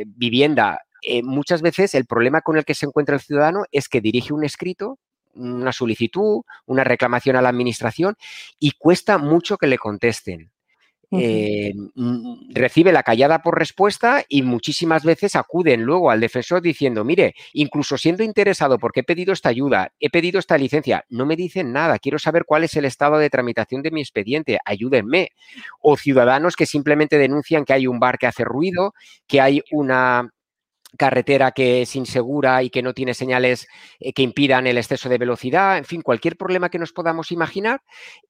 vivienda, 0.06 0.80
muchas 1.22 1.62
veces 1.62 1.94
el 1.94 2.06
problema 2.06 2.42
con 2.42 2.58
el 2.58 2.64
que 2.64 2.74
se 2.74 2.84
encuentra 2.84 3.14
el 3.14 3.20
ciudadano 3.20 3.64
es 3.70 3.88
que 3.88 4.00
dirige 4.00 4.34
un 4.34 4.44
escrito 4.44 4.98
una 5.34 5.72
solicitud, 5.72 6.42
una 6.66 6.84
reclamación 6.84 7.36
a 7.36 7.42
la 7.42 7.48
administración 7.48 8.16
y 8.58 8.72
cuesta 8.72 9.18
mucho 9.18 9.56
que 9.56 9.66
le 9.66 9.78
contesten. 9.78 10.50
Eh, 11.10 11.72
mm, 11.94 12.50
recibe 12.50 12.92
la 12.92 13.02
callada 13.02 13.40
por 13.40 13.58
respuesta 13.58 14.24
y 14.28 14.42
muchísimas 14.42 15.04
veces 15.04 15.36
acuden 15.36 15.82
luego 15.82 16.10
al 16.10 16.20
defensor 16.20 16.60
diciendo, 16.60 17.02
mire, 17.02 17.34
incluso 17.54 17.96
siendo 17.96 18.22
interesado 18.22 18.78
porque 18.78 19.00
he 19.00 19.04
pedido 19.04 19.32
esta 19.32 19.48
ayuda, 19.48 19.92
he 20.00 20.10
pedido 20.10 20.38
esta 20.38 20.58
licencia, 20.58 21.06
no 21.08 21.24
me 21.24 21.34
dicen 21.34 21.72
nada, 21.72 21.98
quiero 21.98 22.18
saber 22.18 22.44
cuál 22.44 22.64
es 22.64 22.76
el 22.76 22.84
estado 22.84 23.16
de 23.16 23.30
tramitación 23.30 23.82
de 23.82 23.90
mi 23.90 24.02
expediente, 24.02 24.58
ayúdenme. 24.66 25.30
O 25.80 25.96
ciudadanos 25.96 26.56
que 26.56 26.66
simplemente 26.66 27.16
denuncian 27.16 27.64
que 27.64 27.72
hay 27.72 27.86
un 27.86 28.00
bar 28.00 28.18
que 28.18 28.26
hace 28.26 28.44
ruido, 28.44 28.92
que 29.26 29.40
hay 29.40 29.62
una 29.70 30.30
carretera 30.96 31.52
que 31.52 31.82
es 31.82 31.96
insegura 31.96 32.62
y 32.62 32.70
que 32.70 32.82
no 32.82 32.94
tiene 32.94 33.14
señales 33.14 33.66
eh, 34.00 34.12
que 34.12 34.22
impidan 34.22 34.66
el 34.66 34.78
exceso 34.78 35.08
de 35.08 35.18
velocidad, 35.18 35.78
en 35.78 35.84
fin, 35.84 36.02
cualquier 36.02 36.36
problema 36.36 36.70
que 36.70 36.78
nos 36.78 36.92
podamos 36.92 37.30
imaginar, 37.30 37.82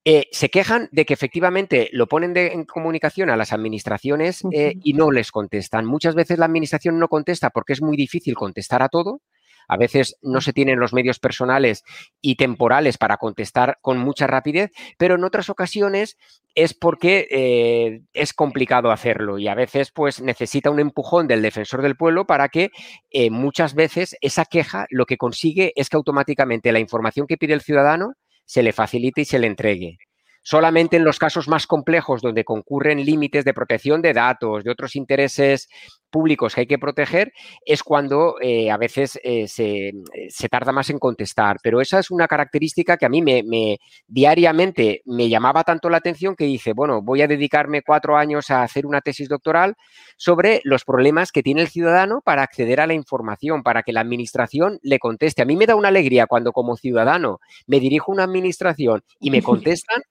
eh, 0.03 0.27
se 0.31 0.49
quejan 0.49 0.89
de 0.91 1.05
que 1.05 1.13
efectivamente 1.13 1.89
lo 1.93 2.07
ponen 2.07 2.35
en 2.35 2.65
comunicación 2.65 3.29
a 3.29 3.37
las 3.37 3.53
administraciones 3.53 4.43
eh, 4.51 4.75
y 4.83 4.93
no 4.93 5.11
les 5.11 5.31
contestan. 5.31 5.85
Muchas 5.85 6.15
veces 6.15 6.37
la 6.37 6.45
administración 6.45 6.99
no 6.99 7.07
contesta 7.07 7.49
porque 7.49 7.73
es 7.73 7.81
muy 7.81 7.95
difícil 7.95 8.35
contestar 8.35 8.83
a 8.83 8.89
todo 8.89 9.21
a 9.69 9.77
veces 9.77 10.17
no 10.21 10.41
se 10.41 10.51
tienen 10.51 10.79
los 10.79 10.93
medios 10.93 11.19
personales 11.19 11.83
y 12.21 12.35
temporales 12.35 12.97
para 12.97 13.17
contestar 13.17 13.77
con 13.81 13.99
mucha 13.99 14.27
rapidez, 14.27 14.71
pero 14.97 15.15
en 15.15 15.23
otras 15.23 15.49
ocasiones 15.49 16.17
es 16.55 16.73
porque 16.73 17.27
eh, 17.29 18.01
es 18.13 18.33
complicado 18.33 18.91
hacerlo 18.91 19.37
y 19.37 19.47
a 19.47 19.55
veces 19.55 19.91
pues 19.91 20.21
necesita 20.21 20.71
un 20.71 20.79
empujón 20.79 21.27
del 21.27 21.43
defensor 21.43 21.83
del 21.83 21.95
pueblo 21.95 22.25
para 22.25 22.49
que 22.49 22.71
eh, 23.11 23.29
muchas 23.29 23.75
veces 23.75 24.17
esa 24.21 24.45
queja 24.45 24.87
lo 24.89 25.05
que 25.05 25.17
consigue 25.17 25.71
es 25.75 25.89
que 25.89 25.97
automáticamente 25.97 26.71
la 26.71 26.79
información 26.79 27.27
que 27.27 27.37
pide 27.37 27.53
el 27.53 27.61
ciudadano 27.61 28.13
se 28.45 28.63
le 28.63 28.73
facilite 28.73 29.21
y 29.21 29.25
se 29.25 29.37
le 29.37 29.45
entregue. 29.45 29.99
Solamente 30.41 30.97
en 30.97 31.03
los 31.03 31.19
casos 31.19 31.47
más 31.47 31.67
complejos 31.67 32.21
donde 32.21 32.43
concurren 32.43 33.05
límites 33.05 33.45
de 33.45 33.53
protección 33.53 34.01
de 34.01 34.13
datos, 34.13 34.63
de 34.63 34.71
otros 34.71 34.95
intereses 34.95 35.69
públicos 36.09 36.53
que 36.53 36.61
hay 36.61 36.67
que 36.67 36.79
proteger, 36.79 37.31
es 37.65 37.83
cuando 37.83 38.35
eh, 38.41 38.71
a 38.71 38.77
veces 38.77 39.19
eh, 39.23 39.47
se, 39.47 40.49
tarda 40.49 40.71
más 40.71 40.89
en 40.89 40.99
contestar. 40.99 41.57
Pero 41.61 41.81
esa 41.81 41.99
es 41.99 42.11
una 42.11 42.27
característica 42.27 42.97
que 42.97 43.05
a 43.05 43.09
mí 43.09 43.21
me, 43.21 43.79
diariamente 44.07 45.01
me 45.05 45.29
llamaba 45.29 45.63
tanto 45.63 45.89
la 45.89 45.97
atención 45.97 46.35
que 46.35 46.45
dije, 46.45 46.73
bueno, 46.73 47.01
voy 47.01 47.21
a 47.21 47.27
dedicarme 47.27 47.81
cuatro 47.81 48.17
años 48.17 48.49
a 48.49 48.63
hacer 48.63 48.85
una 48.85 49.01
tesis 49.01 49.29
doctoral 49.29 49.75
sobre 50.17 50.61
los 50.63 50.83
problemas 50.83 51.31
que 51.31 51.43
tiene 51.43 51.61
el 51.61 51.69
ciudadano 51.69 52.21
para 52.21 52.43
acceder 52.43 52.81
a 52.81 52.87
la 52.87 52.93
información, 52.93 53.63
para 53.63 53.83
que 53.83 53.93
la 53.93 54.01
administración 54.01 54.79
le 54.81 54.99
conteste. 54.99 55.41
A 55.41 55.45
mí 55.45 55.55
me 55.55 55.65
da 55.65 55.75
una 55.75 55.89
alegría 55.89 56.27
cuando 56.27 56.51
como 56.51 56.77
ciudadano 56.77 57.39
me 57.67 57.79
dirijo 57.79 58.11
a 58.11 58.15
una 58.15 58.23
administración 58.23 59.03
y 59.19 59.31
me 59.31 59.41
contestan 59.43 60.01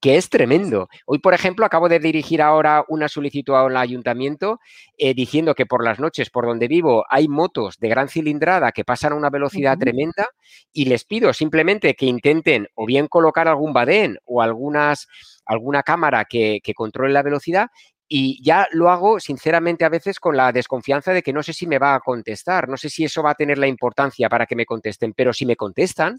que 0.00 0.16
es 0.16 0.28
tremendo. 0.30 0.88
Hoy, 1.06 1.18
por 1.18 1.34
ejemplo, 1.34 1.66
acabo 1.66 1.88
de 1.88 1.98
dirigir 1.98 2.40
ahora 2.40 2.84
una 2.88 3.08
solicitud 3.08 3.54
al 3.54 3.76
ayuntamiento 3.76 4.60
eh, 4.96 5.14
diciendo 5.14 5.54
que 5.54 5.66
por 5.66 5.84
las 5.84 5.98
noches 5.98 6.30
por 6.30 6.46
donde 6.46 6.68
vivo 6.68 7.04
hay 7.08 7.28
motos 7.28 7.78
de 7.78 7.88
gran 7.88 8.08
cilindrada 8.08 8.72
que 8.72 8.84
pasan 8.84 9.12
a 9.12 9.16
una 9.16 9.30
velocidad 9.30 9.76
tremenda 9.78 10.28
y 10.72 10.84
les 10.84 11.04
pido 11.04 11.32
simplemente 11.32 11.94
que 11.94 12.06
intenten 12.06 12.68
o 12.74 12.86
bien 12.86 13.08
colocar 13.08 13.48
algún 13.48 13.72
badén 13.72 14.18
o 14.24 14.42
algunas, 14.42 15.08
alguna 15.44 15.82
cámara 15.82 16.24
que, 16.24 16.60
que 16.62 16.74
controle 16.74 17.12
la 17.12 17.22
velocidad 17.22 17.68
y 18.10 18.42
ya 18.42 18.66
lo 18.72 18.90
hago 18.90 19.20
sinceramente 19.20 19.84
a 19.84 19.90
veces 19.90 20.18
con 20.18 20.34
la 20.34 20.50
desconfianza 20.50 21.12
de 21.12 21.22
que 21.22 21.32
no 21.34 21.42
sé 21.42 21.52
si 21.52 21.66
me 21.66 21.78
va 21.78 21.94
a 21.94 22.00
contestar, 22.00 22.66
no 22.68 22.78
sé 22.78 22.88
si 22.88 23.04
eso 23.04 23.22
va 23.22 23.32
a 23.32 23.34
tener 23.34 23.58
la 23.58 23.66
importancia 23.66 24.30
para 24.30 24.46
que 24.46 24.56
me 24.56 24.64
contesten, 24.64 25.12
pero 25.12 25.34
si 25.34 25.44
me 25.44 25.56
contestan, 25.56 26.18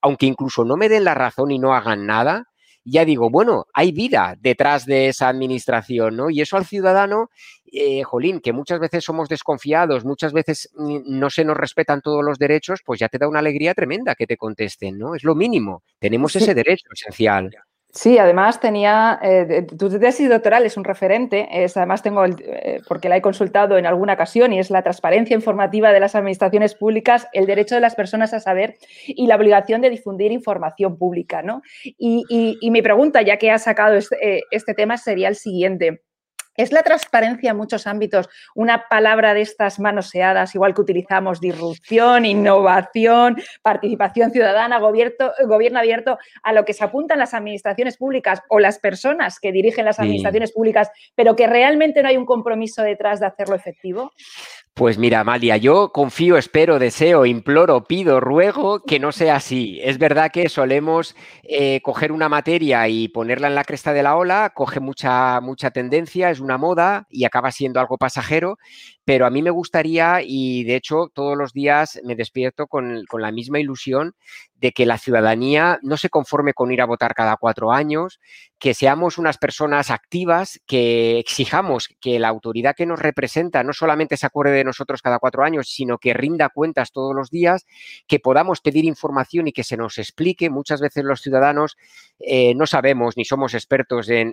aunque 0.00 0.26
incluso 0.26 0.64
no 0.64 0.76
me 0.76 0.88
den 0.88 1.02
la 1.02 1.14
razón 1.14 1.50
y 1.50 1.58
no 1.58 1.74
hagan 1.74 2.06
nada, 2.06 2.44
ya 2.84 3.04
digo, 3.04 3.30
bueno, 3.30 3.66
hay 3.72 3.92
vida 3.92 4.36
detrás 4.40 4.84
de 4.84 5.08
esa 5.08 5.28
administración, 5.28 6.16
¿no? 6.16 6.30
Y 6.30 6.40
eso 6.40 6.56
al 6.56 6.66
ciudadano, 6.66 7.30
eh, 7.72 8.02
jolín, 8.02 8.40
que 8.40 8.52
muchas 8.52 8.78
veces 8.78 9.04
somos 9.04 9.28
desconfiados, 9.28 10.04
muchas 10.04 10.32
veces 10.32 10.70
no 10.76 11.30
se 11.30 11.44
nos 11.44 11.56
respetan 11.56 12.02
todos 12.02 12.24
los 12.24 12.38
derechos, 12.38 12.80
pues 12.84 13.00
ya 13.00 13.08
te 13.08 13.18
da 13.18 13.28
una 13.28 13.38
alegría 13.40 13.74
tremenda 13.74 14.14
que 14.14 14.26
te 14.26 14.36
contesten, 14.36 14.98
¿no? 14.98 15.14
Es 15.14 15.24
lo 15.24 15.34
mínimo, 15.34 15.82
tenemos 15.98 16.36
ese 16.36 16.54
derecho 16.54 16.86
esencial. 16.92 17.50
Sí, 17.96 18.18
además 18.18 18.58
tenía, 18.58 19.20
eh, 19.22 19.68
tu 19.78 19.88
tesis 20.00 20.28
doctoral 20.28 20.66
es 20.66 20.76
un 20.76 20.82
referente, 20.82 21.46
es, 21.52 21.76
además 21.76 22.02
tengo, 22.02 22.24
eh, 22.24 22.80
porque 22.88 23.08
la 23.08 23.16
he 23.16 23.22
consultado 23.22 23.78
en 23.78 23.86
alguna 23.86 24.14
ocasión, 24.14 24.52
y 24.52 24.58
es 24.58 24.68
la 24.70 24.82
transparencia 24.82 25.36
informativa 25.36 25.92
de 25.92 26.00
las 26.00 26.16
administraciones 26.16 26.74
públicas, 26.74 27.28
el 27.32 27.46
derecho 27.46 27.76
de 27.76 27.80
las 27.80 27.94
personas 27.94 28.34
a 28.34 28.40
saber 28.40 28.74
y 29.06 29.28
la 29.28 29.36
obligación 29.36 29.80
de 29.80 29.90
difundir 29.90 30.32
información 30.32 30.98
pública. 30.98 31.42
¿no? 31.42 31.62
Y, 31.84 32.58
mi 32.68 32.82
pregunta, 32.82 33.22
ya 33.22 33.36
que 33.36 33.52
has 33.52 33.62
sacado 33.62 33.94
este, 33.94 34.38
eh, 34.38 34.42
este 34.50 34.74
tema, 34.74 34.98
sería 34.98 35.28
el 35.28 35.36
siguiente. 35.36 36.02
¿Es 36.56 36.72
la 36.72 36.82
transparencia 36.82 37.50
en 37.50 37.56
muchos 37.56 37.86
ámbitos 37.86 38.28
una 38.54 38.88
palabra 38.88 39.34
de 39.34 39.40
estas 39.40 39.80
manoseadas, 39.80 40.54
igual 40.54 40.74
que 40.74 40.82
utilizamos 40.82 41.40
disrupción, 41.40 42.24
innovación, 42.24 43.36
participación 43.62 44.30
ciudadana, 44.30 44.78
gobierno, 44.78 45.78
abierto, 45.78 46.18
a 46.42 46.52
lo 46.52 46.64
que 46.64 46.72
se 46.72 46.84
apuntan 46.84 47.18
las 47.18 47.34
administraciones 47.34 47.96
públicas 47.96 48.40
o 48.48 48.60
las 48.60 48.78
personas 48.78 49.40
que 49.40 49.52
dirigen 49.52 49.84
las 49.84 49.98
administraciones 49.98 50.52
públicas, 50.52 50.90
pero 51.14 51.34
que 51.34 51.46
realmente 51.46 52.02
no 52.02 52.08
hay 52.08 52.16
un 52.16 52.26
compromiso 52.26 52.82
detrás 52.82 53.20
de 53.20 53.26
hacerlo 53.26 53.56
efectivo? 53.56 54.12
Pues 54.76 54.98
mira, 54.98 55.20
Amalia, 55.20 55.56
yo 55.56 55.92
confío, 55.92 56.36
espero, 56.36 56.80
deseo, 56.80 57.26
imploro, 57.26 57.84
pido, 57.84 58.18
ruego 58.18 58.82
que 58.82 58.98
no 58.98 59.12
sea 59.12 59.36
así. 59.36 59.78
Es 59.84 59.98
verdad 59.98 60.32
que 60.32 60.48
solemos 60.48 61.14
eh, 61.44 61.80
coger 61.80 62.10
una 62.10 62.28
materia 62.28 62.88
y 62.88 63.06
ponerla 63.06 63.46
en 63.46 63.54
la 63.54 63.62
cresta 63.62 63.92
de 63.92 64.02
la 64.02 64.16
ola, 64.16 64.50
coge 64.52 64.80
mucha, 64.80 65.40
mucha 65.40 65.70
tendencia, 65.70 66.28
es 66.30 66.40
una 66.40 66.58
moda 66.58 67.06
y 67.08 67.24
acaba 67.24 67.52
siendo 67.52 67.78
algo 67.78 67.98
pasajero, 67.98 68.58
pero 69.04 69.26
a 69.26 69.30
mí 69.30 69.42
me 69.42 69.50
gustaría, 69.50 70.20
y 70.22 70.64
de 70.64 70.76
hecho 70.76 71.10
todos 71.12 71.36
los 71.36 71.52
días 71.52 72.00
me 72.04 72.16
despierto 72.16 72.66
con, 72.66 73.04
con 73.06 73.22
la 73.22 73.32
misma 73.32 73.60
ilusión 73.60 74.14
de 74.64 74.72
que 74.72 74.86
la 74.86 74.96
ciudadanía 74.96 75.78
no 75.82 75.98
se 75.98 76.08
conforme 76.08 76.54
con 76.54 76.72
ir 76.72 76.80
a 76.80 76.86
votar 76.86 77.14
cada 77.14 77.36
cuatro 77.36 77.70
años, 77.70 78.18
que 78.58 78.72
seamos 78.72 79.18
unas 79.18 79.36
personas 79.36 79.90
activas, 79.90 80.58
que 80.66 81.18
exijamos 81.18 81.88
que 82.00 82.18
la 82.18 82.28
autoridad 82.28 82.74
que 82.74 82.86
nos 82.86 82.98
representa 82.98 83.62
no 83.62 83.74
solamente 83.74 84.16
se 84.16 84.24
acuerde 84.24 84.52
de 84.52 84.64
nosotros 84.64 85.02
cada 85.02 85.18
cuatro 85.18 85.44
años, 85.44 85.68
sino 85.68 85.98
que 85.98 86.14
rinda 86.14 86.48
cuentas 86.48 86.92
todos 86.92 87.14
los 87.14 87.28
días, 87.28 87.66
que 88.06 88.20
podamos 88.20 88.62
pedir 88.62 88.86
información 88.86 89.48
y 89.48 89.52
que 89.52 89.64
se 89.64 89.76
nos 89.76 89.98
explique. 89.98 90.48
Muchas 90.48 90.80
veces 90.80 91.04
los 91.04 91.20
ciudadanos 91.20 91.76
eh, 92.18 92.54
no 92.54 92.66
sabemos 92.66 93.18
ni 93.18 93.26
somos 93.26 93.52
expertos 93.52 94.08
en, 94.08 94.32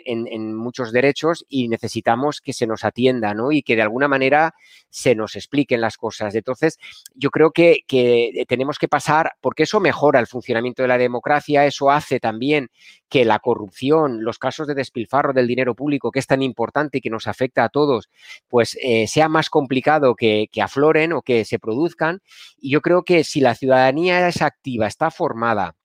muchos 0.56 0.94
derechos 0.94 1.46
y 1.50 1.68
necesitamos 1.68 2.40
que 2.40 2.54
se 2.54 2.68
nos 2.68 2.86
atienda 2.86 3.34
¿no? 3.34 3.52
y 3.52 3.64
que 3.64 3.76
de 3.76 3.82
alguna 3.82 4.08
manera 4.08 4.54
se 4.90 5.16
nos 5.16 5.36
expliquen 5.36 5.82
las 5.82 5.98
cosas. 5.98 6.36
Entonces, 6.36 6.78
yo 7.14 7.30
creo 7.30 7.52
que, 7.52 7.80
que 7.88 8.46
tenemos 8.48 8.78
que 8.80 8.88
pasar, 8.88 9.34
porque 9.42 9.64
eso 9.64 9.80
mejora 9.80 10.20
el 10.20 10.28
funcionamiento 10.28 10.82
de 10.82 10.88
la 10.88 10.98
democracia, 10.98 11.66
eso 11.66 11.90
hace 11.90 12.20
también 12.20 12.70
que 13.10 13.26
la 13.26 13.40
corrupción, 13.40 14.24
los 14.24 14.40
casos 14.40 14.68
de 14.68 14.76
despilfarro 14.76 15.34
del 15.34 15.48
dinero 15.48 15.76
público, 15.76 16.12
que 16.12 16.20
es 16.20 16.28
tan 16.28 16.42
importante 16.42 16.98
y 16.98 17.02
que 17.02 17.10
nos 17.10 17.28
afecta 17.28 17.64
a 17.64 17.70
todos, 17.70 18.10
pues 18.48 18.78
eh, 18.82 19.08
sea 19.08 19.28
más 19.28 19.50
complicado 19.50 20.16
que, 20.16 20.48
que 20.52 20.62
afloren 20.62 21.14
o 21.14 21.22
que 21.22 21.44
se 21.46 21.60
produzcan. 21.60 22.22
Y 22.58 22.72
yo 22.72 22.82
creo 22.82 23.04
que 23.04 23.24
si 23.24 23.42
la 23.42 23.56
ciudadanía 23.56 24.28
es 24.28 24.42
activa, 24.42 24.88
está 24.88 25.12
formada, 25.12 25.76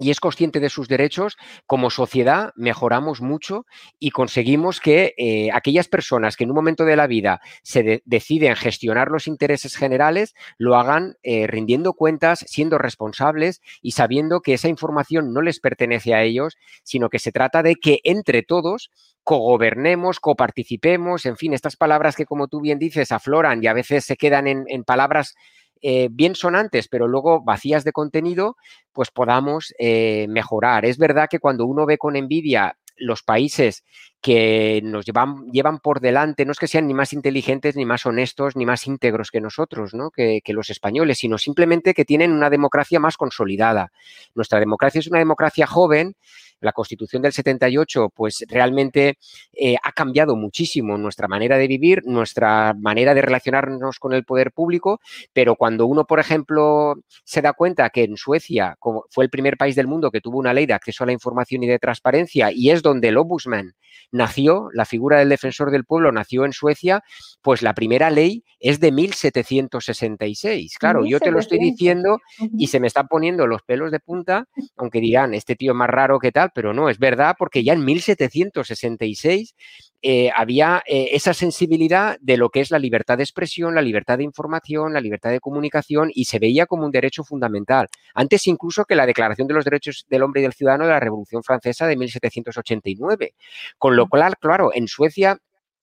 y 0.00 0.10
es 0.10 0.20
consciente 0.20 0.60
de 0.60 0.70
sus 0.70 0.88
derechos, 0.88 1.36
como 1.66 1.90
sociedad 1.90 2.52
mejoramos 2.56 3.20
mucho 3.20 3.66
y 3.98 4.10
conseguimos 4.10 4.80
que 4.80 5.14
eh, 5.16 5.50
aquellas 5.52 5.88
personas 5.88 6.36
que 6.36 6.44
en 6.44 6.50
un 6.50 6.56
momento 6.56 6.84
de 6.84 6.96
la 6.96 7.06
vida 7.06 7.40
se 7.62 8.02
deciden 8.04 8.56
gestionar 8.56 9.10
los 9.10 9.26
intereses 9.26 9.76
generales, 9.76 10.34
lo 10.56 10.76
hagan 10.76 11.16
eh, 11.22 11.46
rindiendo 11.46 11.92
cuentas, 11.94 12.44
siendo 12.46 12.78
responsables 12.78 13.60
y 13.82 13.92
sabiendo 13.92 14.40
que 14.40 14.54
esa 14.54 14.68
información 14.68 15.32
no 15.32 15.42
les 15.42 15.60
pertenece 15.60 16.14
a 16.14 16.22
ellos, 16.22 16.56
sino 16.82 17.08
que 17.08 17.18
se 17.18 17.32
trata 17.32 17.62
de 17.62 17.76
que 17.76 18.00
entre 18.04 18.42
todos 18.42 18.90
cogobernemos, 19.24 20.20
coparticipemos, 20.20 21.26
en 21.26 21.36
fin, 21.36 21.52
estas 21.52 21.76
palabras 21.76 22.16
que 22.16 22.24
como 22.24 22.48
tú 22.48 22.60
bien 22.60 22.78
dices 22.78 23.12
afloran 23.12 23.62
y 23.62 23.66
a 23.66 23.74
veces 23.74 24.04
se 24.04 24.16
quedan 24.16 24.46
en, 24.46 24.64
en 24.68 24.84
palabras 24.84 25.34
eh, 25.82 26.08
bien 26.10 26.34
sonantes, 26.34 26.88
pero 26.88 27.08
luego 27.08 27.42
vacías 27.42 27.84
de 27.84 27.92
contenido, 27.92 28.56
pues 28.92 29.10
podamos 29.10 29.74
eh, 29.78 30.26
mejorar. 30.28 30.84
Es 30.84 30.98
verdad 30.98 31.28
que 31.30 31.38
cuando 31.38 31.66
uno 31.66 31.86
ve 31.86 31.98
con 31.98 32.16
envidia 32.16 32.76
los 33.00 33.22
países 33.22 33.84
que 34.20 34.80
nos 34.82 35.06
llevan, 35.06 35.46
llevan 35.52 35.78
por 35.78 36.00
delante, 36.00 36.44
no 36.44 36.52
es 36.52 36.58
que 36.58 36.66
sean 36.66 36.88
ni 36.88 36.94
más 36.94 37.12
inteligentes, 37.12 37.76
ni 37.76 37.84
más 37.84 38.04
honestos, 38.06 38.56
ni 38.56 38.66
más 38.66 38.86
íntegros 38.86 39.30
que 39.30 39.40
nosotros, 39.40 39.94
¿no? 39.94 40.10
que, 40.10 40.40
que, 40.44 40.52
los 40.52 40.70
españoles, 40.70 41.18
sino 41.18 41.38
simplemente 41.38 41.94
que 41.94 42.04
tienen 42.04 42.32
una 42.32 42.50
democracia 42.50 42.98
más 42.98 43.16
consolidada. 43.16 43.92
Nuestra 44.34 44.58
democracia 44.58 44.98
es 44.98 45.06
una 45.06 45.20
democracia 45.20 45.66
joven 45.66 46.16
la 46.60 46.72
Constitución 46.72 47.22
del 47.22 47.32
78, 47.32 48.10
pues 48.14 48.44
realmente 48.48 49.18
eh, 49.52 49.76
ha 49.82 49.92
cambiado 49.92 50.36
muchísimo 50.36 50.98
nuestra 50.98 51.28
manera 51.28 51.56
de 51.56 51.68
vivir, 51.68 52.02
nuestra 52.04 52.74
manera 52.74 53.14
de 53.14 53.22
relacionarnos 53.22 53.98
con 53.98 54.12
el 54.12 54.24
poder 54.24 54.52
público, 54.52 55.00
pero 55.32 55.56
cuando 55.56 55.86
uno, 55.86 56.04
por 56.06 56.20
ejemplo, 56.20 56.96
se 57.24 57.42
da 57.42 57.52
cuenta 57.52 57.90
que 57.90 58.04
en 58.04 58.16
Suecia 58.16 58.76
como 58.78 59.04
fue 59.10 59.24
el 59.24 59.30
primer 59.30 59.56
país 59.56 59.76
del 59.76 59.86
mundo 59.86 60.10
que 60.10 60.20
tuvo 60.20 60.38
una 60.38 60.54
ley 60.54 60.66
de 60.66 60.74
acceso 60.74 61.04
a 61.04 61.06
la 61.06 61.12
información 61.12 61.62
y 61.62 61.66
de 61.66 61.78
transparencia 61.78 62.50
y 62.52 62.70
es 62.70 62.82
donde 62.82 63.08
el 63.08 63.16
Ombudsman 63.16 63.74
nació, 64.10 64.68
la 64.72 64.84
figura 64.84 65.18
del 65.18 65.28
defensor 65.28 65.70
del 65.70 65.84
pueblo 65.84 66.12
nació 66.12 66.44
en 66.44 66.52
Suecia, 66.52 67.02
pues 67.42 67.62
la 67.62 67.74
primera 67.74 68.10
ley 68.10 68.44
es 68.60 68.80
de 68.80 68.92
1766. 68.92 70.76
Claro, 70.78 71.04
yo 71.04 71.20
te 71.20 71.30
lo 71.30 71.38
estoy 71.38 71.58
diciendo 71.58 72.18
y 72.56 72.68
se 72.68 72.80
me 72.80 72.86
están 72.86 73.08
poniendo 73.08 73.46
los 73.46 73.62
pelos 73.62 73.90
de 73.90 74.00
punta, 74.00 74.46
aunque 74.76 75.00
dirán, 75.00 75.34
este 75.34 75.56
tío 75.56 75.74
más 75.74 75.90
raro 75.90 76.18
que 76.18 76.32
tal, 76.32 76.47
pero 76.54 76.72
no, 76.72 76.88
es 76.88 76.98
verdad 76.98 77.36
porque 77.38 77.62
ya 77.62 77.72
en 77.72 77.84
1766 77.84 79.54
eh, 80.00 80.30
había 80.34 80.82
eh, 80.86 81.08
esa 81.12 81.34
sensibilidad 81.34 82.18
de 82.20 82.36
lo 82.36 82.50
que 82.50 82.60
es 82.60 82.70
la 82.70 82.78
libertad 82.78 83.16
de 83.16 83.24
expresión, 83.24 83.74
la 83.74 83.82
libertad 83.82 84.18
de 84.18 84.24
información, 84.24 84.92
la 84.92 85.00
libertad 85.00 85.30
de 85.30 85.40
comunicación 85.40 86.10
y 86.14 86.26
se 86.26 86.38
veía 86.38 86.66
como 86.66 86.84
un 86.84 86.92
derecho 86.92 87.24
fundamental. 87.24 87.88
Antes 88.14 88.46
incluso 88.46 88.84
que 88.84 88.94
la 88.94 89.06
Declaración 89.06 89.48
de 89.48 89.54
los 89.54 89.64
Derechos 89.64 90.06
del 90.08 90.22
Hombre 90.22 90.40
y 90.40 90.44
del 90.44 90.52
Ciudadano 90.52 90.84
de 90.84 90.90
la 90.92 91.00
Revolución 91.00 91.42
Francesa 91.42 91.86
de 91.86 91.96
1789. 91.96 93.34
Con 93.76 93.96
lo 93.96 94.08
cual, 94.08 94.36
claro, 94.38 94.70
en 94.72 94.86
Suecia 94.86 95.38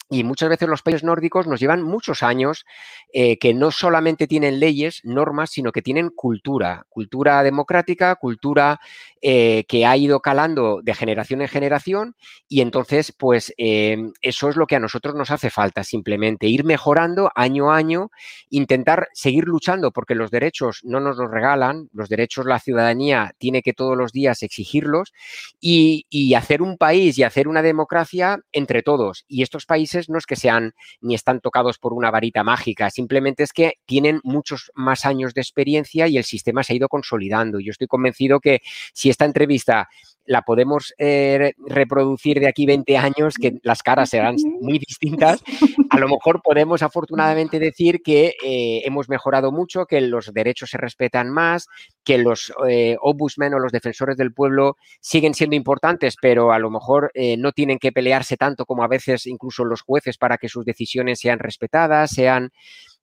y 0.10 0.24
muchas 0.24 0.50
veces 0.50 0.70
los 0.70 0.84
países 0.84 1.04
nórdicos 1.04 1.48
nos 1.48 1.60
llevan 1.60 1.82
muchos 1.82 2.22
años 2.22 2.66
eh, 3.12 3.38
que 3.40 3.54
no 3.56 3.72
solamente 3.72 4.28
tienen 4.28 4.60
leyes, 4.60 5.02
normas, 5.04 5.50
sino 5.50 5.72
que 5.72 5.82
tienen 5.82 6.10
cultura, 6.10 6.86
cultura 6.90 7.42
democrática, 7.42 8.16
cultura 8.16 8.80
eh, 9.22 9.66
que 9.68 9.86
ha 9.86 9.98
ido 9.98 10.20
calando 10.20 10.82
de 10.84 10.94
generación 10.94 11.42
en 11.42 11.48
generación 11.48 12.16
y 12.48 12.62
entonces 12.62 13.12
pues 13.18 13.52
eh, 13.58 13.98
eso 14.22 14.50
es 14.50 14.56
lo 14.56 14.68
que 14.68 14.76
a 14.76 14.80
nosotros 14.80 15.16
nos 15.16 15.32
hace 15.32 15.50
falta 15.50 15.84
simplemente, 15.84 16.48
ir 16.48 16.66
mejorando 16.66 17.32
año 17.34 17.72
a 17.72 17.78
año, 17.78 18.12
intentar 18.50 19.08
seguir 19.14 19.46
luchando 19.46 19.92
porque 19.92 20.14
los 20.14 20.30
derechos 20.30 20.82
no 20.84 21.00
nos 21.00 21.18
los 21.18 21.32
regalan, 21.32 21.90
los 21.94 22.10
derechos 22.10 22.46
la 22.46 22.60
ciudadanía 22.60 23.34
tiene 23.40 23.64
que 23.64 23.74
todos 23.74 23.98
los 23.98 24.12
días 24.12 24.44
exigirlos 24.44 25.14
y 25.60 26.34
hacer 26.36 26.62
un 26.62 26.78
país 26.78 27.18
y 27.18 27.24
hacer 27.24 27.48
una 27.48 27.64
democracia 27.64 28.40
entre 28.52 28.84
todos 28.84 29.26
y 29.28 29.42
estos 29.42 29.66
países 29.66 29.95
no 30.10 30.18
es 30.18 30.26
que 30.26 30.36
sean 30.36 30.74
ni 31.02 31.16
están 31.16 31.40
tocados 31.40 31.78
por 31.78 31.94
una 31.94 32.12
varita 32.12 32.44
mágica, 32.44 32.90
simplemente 32.90 33.44
es 33.44 33.54
que 33.54 33.76
tienen 33.86 34.20
muchos 34.24 34.72
más 34.76 35.06
años 35.06 35.34
de 35.34 35.42
experiencia 35.42 36.08
y 36.08 36.18
el 36.18 36.24
sistema 36.24 36.64
se 36.64 36.74
ha 36.74 36.76
ido 36.76 36.88
consolidando. 36.88 37.60
Yo 37.60 37.72
estoy 37.72 37.88
convencido 37.88 38.40
que 38.40 38.62
si 38.94 39.10
esta 39.10 39.26
entrevista 39.26 39.90
la 40.26 40.42
podemos 40.42 40.94
eh, 40.98 41.54
reproducir 41.68 42.40
de 42.40 42.48
aquí 42.48 42.66
20 42.66 42.98
años, 42.98 43.36
que 43.36 43.60
las 43.64 43.84
caras 43.84 44.10
serán 44.10 44.36
muy 44.62 44.80
distintas, 44.80 45.44
a 45.90 46.00
lo 46.00 46.08
mejor 46.08 46.42
podemos 46.42 46.82
afortunadamente 46.84 47.60
decir 47.60 48.02
que 48.04 48.36
eh, 48.44 48.82
hemos 48.86 49.10
mejorado 49.10 49.52
mucho, 49.52 49.86
que 49.86 50.02
los 50.02 50.34
derechos 50.34 50.70
se 50.70 50.78
respetan 50.78 51.30
más, 51.30 51.68
que 52.04 52.18
los 52.18 52.54
eh, 52.68 52.98
ombudsmen 53.02 53.54
o 53.54 53.60
los 53.60 53.72
defensores 53.72 54.18
del 54.18 54.34
pueblo 54.34 54.78
siguen 55.00 55.34
siendo 55.34 55.56
importantes, 55.56 56.16
pero 56.22 56.52
a 56.52 56.60
lo 56.60 56.70
mejor 56.70 57.12
eh, 57.14 57.38
no 57.38 57.52
tienen 57.52 57.80
que 57.80 57.92
pelearse 57.92 58.38
tanto 58.38 58.66
como 58.66 58.84
a 58.84 58.88
veces 58.88 59.26
incluso 59.26 59.66
los 59.66 59.82
jueces 59.82 60.18
para 60.18 60.38
que 60.38 60.50
sus 60.50 60.66
decisiones 60.66 61.20
sean 61.20 61.40
respetadas, 61.40 62.12
sean 62.12 62.52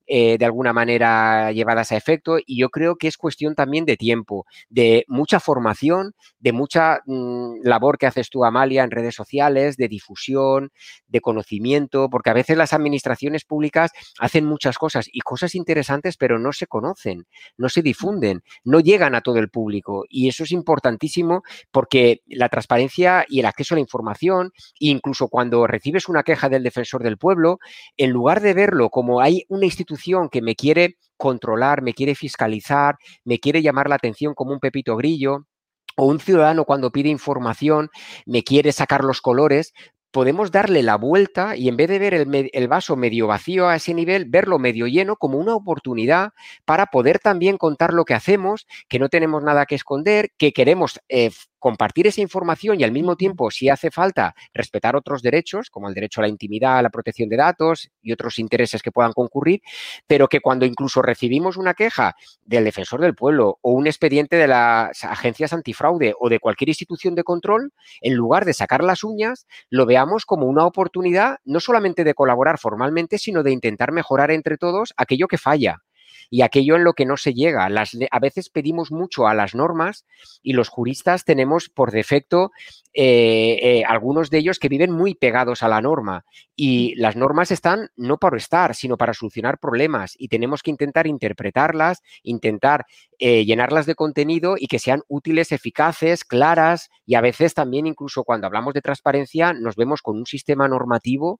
eh, 0.05 0.37
de 0.37 0.45
alguna 0.45 0.73
manera 0.73 1.53
llevadas 1.53 1.93
a 1.93 1.97
efecto 1.97 2.37
y 2.45 2.59
yo 2.59 2.69
creo 2.69 2.97
que 2.97 3.07
es 3.07 3.15
cuestión 3.15 3.55
también 3.55 3.85
de 3.85 3.95
tiempo, 3.95 4.45
de 4.69 5.05
mucha 5.07 5.39
formación, 5.39 6.13
de 6.39 6.51
mucha 6.51 6.99
mm, 7.05 7.61
labor 7.63 7.97
que 7.97 8.07
haces 8.07 8.29
tú, 8.29 8.43
Amalia, 8.43 8.83
en 8.83 8.91
redes 8.91 9.15
sociales, 9.15 9.77
de 9.77 9.87
difusión, 9.87 10.71
de 11.07 11.21
conocimiento, 11.21 12.09
porque 12.09 12.29
a 12.29 12.33
veces 12.33 12.57
las 12.57 12.73
administraciones 12.73 13.45
públicas 13.45 13.91
hacen 14.19 14.45
muchas 14.45 14.77
cosas 14.77 15.07
y 15.09 15.21
cosas 15.21 15.55
interesantes, 15.55 16.17
pero 16.17 16.37
no 16.37 16.51
se 16.51 16.67
conocen, 16.67 17.25
no 17.57 17.69
se 17.69 17.81
difunden, 17.81 18.43
no 18.65 18.81
llegan 18.81 19.15
a 19.15 19.21
todo 19.21 19.37
el 19.37 19.49
público 19.49 20.03
y 20.09 20.27
eso 20.27 20.43
es 20.43 20.51
importantísimo 20.51 21.43
porque 21.71 22.21
la 22.27 22.49
transparencia 22.49 23.25
y 23.29 23.39
el 23.39 23.45
acceso 23.45 23.75
a 23.75 23.77
la 23.77 23.81
información, 23.81 24.51
incluso 24.79 25.29
cuando 25.29 25.65
recibes 25.65 26.09
una 26.09 26.23
queja 26.23 26.49
del 26.49 26.63
defensor 26.63 27.03
del 27.03 27.17
pueblo, 27.17 27.59
en 27.95 28.09
lugar 28.09 28.41
de 28.41 28.53
verlo 28.53 28.89
como 28.89 29.21
hay 29.21 29.45
una 29.47 29.65
institución 29.65 29.93
que 30.31 30.41
me 30.41 30.55
quiere 30.55 30.97
controlar, 31.17 31.81
me 31.81 31.93
quiere 31.93 32.15
fiscalizar, 32.15 32.95
me 33.23 33.39
quiere 33.39 33.61
llamar 33.61 33.89
la 33.89 33.95
atención 33.95 34.33
como 34.33 34.53
un 34.53 34.59
pepito 34.59 34.95
grillo, 34.97 35.45
o 35.95 36.05
un 36.05 36.19
ciudadano 36.19 36.65
cuando 36.65 36.91
pide 36.91 37.09
información 37.09 37.89
me 38.25 38.43
quiere 38.43 38.71
sacar 38.71 39.03
los 39.03 39.21
colores, 39.21 39.73
podemos 40.11 40.51
darle 40.51 40.83
la 40.83 40.95
vuelta 40.95 41.55
y 41.55 41.67
en 41.67 41.75
vez 41.75 41.89
de 41.89 41.99
ver 41.99 42.13
el, 42.13 42.67
vaso 42.67 42.95
medio 42.95 43.25
vacío 43.27 43.67
a 43.67 43.75
ese 43.75 43.95
nivel, 43.95 44.25
verlo 44.25 44.59
medio 44.59 44.85
lleno 44.85 45.15
como 45.15 45.39
una 45.39 45.55
oportunidad 45.55 46.33
para 46.65 46.85
poder 46.85 47.17
también 47.17 47.57
contar 47.57 47.93
lo 47.93 48.05
que 48.05 48.13
hacemos, 48.13 48.67
que 48.87 48.99
no 48.99 49.09
tenemos 49.09 49.43
nada 49.43 49.65
que 49.65 49.73
esconder, 49.73 50.29
que 50.37 50.53
queremos 50.53 50.99
eh, 51.09 51.31
compartir 51.63 52.07
esa 52.07 52.19
información 52.19 52.77
y 52.77 52.83
al 52.83 52.91
mismo 52.91 53.15
tiempo, 53.15 53.49
si 53.49 53.69
hace 53.69 53.89
falta, 53.89 54.35
respetar 54.53 54.97
otros 54.97 55.21
derechos, 55.21 55.69
como 55.69 55.87
el 55.87 55.93
derecho 55.93 56.19
a 56.19 56.23
la 56.23 56.27
intimidad, 56.27 56.77
a 56.77 56.81
la 56.81 56.89
protección 56.89 57.29
de 57.29 57.37
datos 57.37 57.89
y 58.01 58.11
otros 58.11 58.37
intereses 58.37 58.81
que 58.81 58.91
puedan 58.91 59.13
concurrir, 59.13 59.61
pero 60.05 60.27
que 60.27 60.41
cuando 60.41 60.65
incluso 60.65 61.01
recibimos 61.01 61.55
una 61.55 61.73
queja 61.73 62.15
del 62.43 62.65
defensor 62.65 62.99
del 62.99 63.15
pueblo 63.15 63.59
o 63.61 63.71
un 63.71 63.87
expediente 63.87 64.35
de 64.35 64.49
las 64.49 65.05
agencias 65.05 65.53
antifraude 65.53 66.13
o 66.19 66.27
de 66.27 66.41
cualquier 66.41 66.67
institución 66.67 67.15
de 67.15 67.23
control, 67.23 67.71
en 68.01 68.13
lugar 68.13 68.43
de 68.43 68.51
sacar 68.51 68.83
las 68.83 69.05
uñas, 69.05 69.47
lo 69.69 69.85
veamos 69.85 70.25
como 70.25 70.47
una 70.47 70.65
oportunidad 70.65 71.37
no 71.45 71.61
solamente 71.61 72.03
de 72.03 72.13
colaborar 72.13 72.59
formalmente, 72.59 73.17
sino 73.17 73.41
de 73.41 73.51
intentar 73.53 73.93
mejorar 73.93 74.31
entre 74.31 74.57
todos 74.57 74.93
aquello 74.97 75.29
que 75.29 75.37
falla 75.37 75.81
y 76.29 76.41
aquello 76.41 76.75
en 76.75 76.83
lo 76.83 76.93
que 76.93 77.05
no 77.05 77.17
se 77.17 77.33
llega. 77.33 77.69
Las, 77.69 77.97
a 78.09 78.19
veces 78.19 78.49
pedimos 78.49 78.91
mucho 78.91 79.27
a 79.27 79.33
las 79.33 79.55
normas 79.55 80.05
y 80.41 80.53
los 80.53 80.69
juristas 80.69 81.25
tenemos 81.25 81.69
por 81.69 81.91
defecto 81.91 82.51
eh, 82.95 83.59
eh, 83.61 83.83
algunos 83.87 84.29
de 84.29 84.37
ellos 84.37 84.59
que 84.59 84.69
viven 84.69 84.91
muy 84.91 85.15
pegados 85.15 85.63
a 85.63 85.67
la 85.67 85.81
norma 85.81 86.25
y 86.55 86.93
las 86.95 87.15
normas 87.15 87.49
están 87.49 87.89
no 87.95 88.17
para 88.19 88.37
estar, 88.37 88.75
sino 88.75 88.97
para 88.97 89.15
solucionar 89.15 89.57
problemas 89.57 90.13
y 90.17 90.27
tenemos 90.27 90.61
que 90.61 90.69
intentar 90.69 91.07
interpretarlas, 91.07 92.03
intentar 92.21 92.85
eh, 93.17 93.45
llenarlas 93.45 93.87
de 93.87 93.95
contenido 93.95 94.55
y 94.59 94.67
que 94.67 94.77
sean 94.77 95.01
útiles, 95.07 95.51
eficaces, 95.51 96.23
claras 96.23 96.89
y 97.05 97.15
a 97.15 97.21
veces 97.21 97.55
también 97.55 97.87
incluso 97.87 98.23
cuando 98.23 98.45
hablamos 98.45 98.75
de 98.75 98.81
transparencia 98.81 99.53
nos 99.53 99.75
vemos 99.75 100.03
con 100.03 100.17
un 100.17 100.27
sistema 100.27 100.67
normativo 100.67 101.39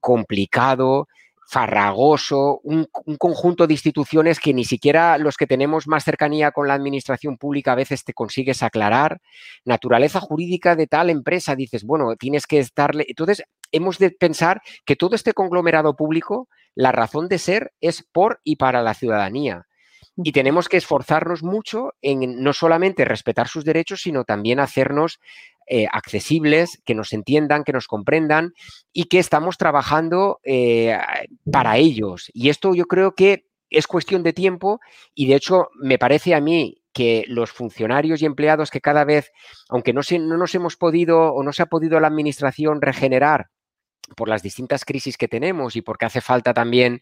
complicado, 0.00 1.06
farragoso, 1.50 2.60
un, 2.62 2.86
conjunto 3.18 3.66
de 3.66 3.74
instituciones 3.74 4.38
que 4.38 4.54
ni 4.54 4.64
siquiera 4.64 5.18
los 5.18 5.36
que 5.36 5.48
tenemos 5.48 5.88
más 5.88 6.04
cercanía 6.04 6.52
con 6.52 6.68
la 6.68 6.74
administración 6.74 7.38
pública 7.38 7.72
a 7.72 7.74
veces 7.74 8.04
te 8.04 8.14
consigues 8.14 8.62
aclarar. 8.62 9.20
Naturaleza 9.64 10.20
jurídica 10.20 10.76
de 10.76 10.86
tal 10.86 11.10
empresa, 11.10 11.56
dices, 11.56 11.82
bueno, 11.82 12.14
tienes 12.14 12.46
que 12.46 12.60
estarle. 12.60 13.04
Entonces, 13.08 13.42
hemos 13.72 13.98
de 13.98 14.12
pensar 14.12 14.62
que 14.84 14.94
todo 14.94 15.16
este 15.16 15.32
conglomerado 15.32 15.96
público, 15.96 16.48
la 16.76 16.92
razón 16.92 17.26
de 17.26 17.38
ser 17.38 17.72
es 17.80 18.04
por 18.12 18.40
y 18.44 18.54
para 18.54 18.80
la 18.82 18.94
ciudadanía. 18.94 19.66
Y 20.16 20.30
tenemos 20.30 20.68
que 20.68 20.76
esforzarnos 20.76 21.42
mucho 21.42 21.94
en 22.00 22.44
no 22.44 22.52
solamente 22.52 23.04
respetar 23.04 23.48
sus 23.48 23.64
derechos, 23.64 24.02
sino 24.02 24.22
también 24.22 24.60
hacernos 24.60 25.18
eh, 25.72 25.86
accesibles, 25.92 26.82
que 26.84 26.96
nos 26.96 27.12
entiendan, 27.12 27.62
que 27.62 27.72
nos 27.72 27.86
comprendan 27.86 28.54
y 28.92 29.04
que 29.04 29.20
estamos 29.20 29.56
trabajando 29.56 30.40
eh, 30.42 30.98
para 31.52 31.76
ellos. 31.76 32.28
Y 32.34 32.48
esto 32.48 32.74
yo 32.74 32.86
creo 32.86 33.14
que 33.14 33.46
es 33.70 33.86
cuestión 33.86 34.24
de 34.24 34.32
tiempo 34.32 34.80
y 35.14 35.28
de 35.28 35.36
hecho 35.36 35.68
me 35.80 35.96
parece 35.96 36.34
a 36.34 36.40
mí 36.40 36.82
que 36.92 37.24
los 37.28 37.52
funcionarios 37.52 38.20
y 38.20 38.26
empleados 38.26 38.72
que 38.72 38.80
cada 38.80 39.04
vez, 39.04 39.30
aunque 39.68 39.92
no, 39.92 40.02
se, 40.02 40.18
no 40.18 40.36
nos 40.36 40.56
hemos 40.56 40.76
podido 40.76 41.32
o 41.32 41.44
no 41.44 41.52
se 41.52 41.62
ha 41.62 41.66
podido 41.66 42.00
la 42.00 42.08
administración 42.08 42.82
regenerar 42.82 43.46
por 44.16 44.28
las 44.28 44.42
distintas 44.42 44.84
crisis 44.84 45.16
que 45.16 45.28
tenemos 45.28 45.76
y 45.76 45.82
porque 45.82 46.06
hace 46.06 46.20
falta 46.20 46.52
también 46.52 47.00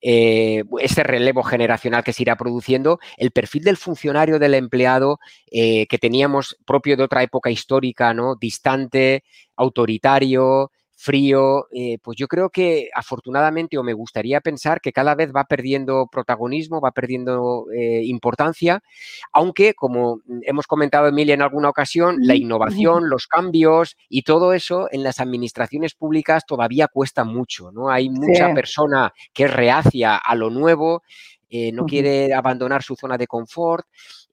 eh, 0.00 0.64
ese 0.80 1.02
relevo 1.02 1.42
generacional 1.42 2.04
que 2.04 2.12
se 2.12 2.22
irá 2.22 2.36
produciendo, 2.36 3.00
el 3.16 3.30
perfil 3.30 3.64
del 3.64 3.76
funcionario, 3.76 4.38
del 4.38 4.54
empleado 4.54 5.18
eh, 5.50 5.86
que 5.86 5.98
teníamos 5.98 6.56
propio 6.64 6.96
de 6.96 7.04
otra 7.04 7.22
época 7.22 7.50
histórica, 7.50 8.14
¿no? 8.14 8.36
Distante, 8.36 9.24
autoritario, 9.56 10.70
frío, 11.04 11.66
eh, 11.70 11.98
pues 12.02 12.16
yo 12.16 12.26
creo 12.28 12.48
que 12.48 12.88
afortunadamente 12.94 13.76
o 13.76 13.82
me 13.82 13.92
gustaría 13.92 14.40
pensar 14.40 14.80
que 14.80 14.90
cada 14.90 15.14
vez 15.14 15.32
va 15.36 15.44
perdiendo 15.44 16.08
protagonismo, 16.10 16.80
va 16.80 16.92
perdiendo 16.92 17.66
eh, 17.76 18.00
importancia, 18.04 18.82
aunque 19.30 19.74
como 19.74 20.20
hemos 20.42 20.66
comentado 20.66 21.06
Emilia 21.06 21.34
en 21.34 21.42
alguna 21.42 21.68
ocasión, 21.68 22.16
la 22.20 22.34
innovación, 22.34 23.08
los 23.10 23.26
cambios 23.26 23.96
y 24.08 24.22
todo 24.22 24.54
eso 24.54 24.88
en 24.90 25.02
las 25.02 25.20
administraciones 25.20 25.94
públicas 25.94 26.46
todavía 26.46 26.88
cuesta 26.88 27.24
mucho, 27.24 27.70
¿no? 27.70 27.90
Hay 27.90 28.08
mucha 28.08 28.54
persona 28.54 29.12
que 29.34 29.44
es 29.44 29.52
reacia 29.52 30.16
a 30.16 30.34
lo 30.34 30.48
nuevo, 30.48 31.02
eh, 31.50 31.70
no 31.70 31.84
quiere 31.84 32.32
abandonar 32.32 32.82
su 32.82 32.96
zona 32.96 33.18
de 33.18 33.26
confort. 33.26 33.86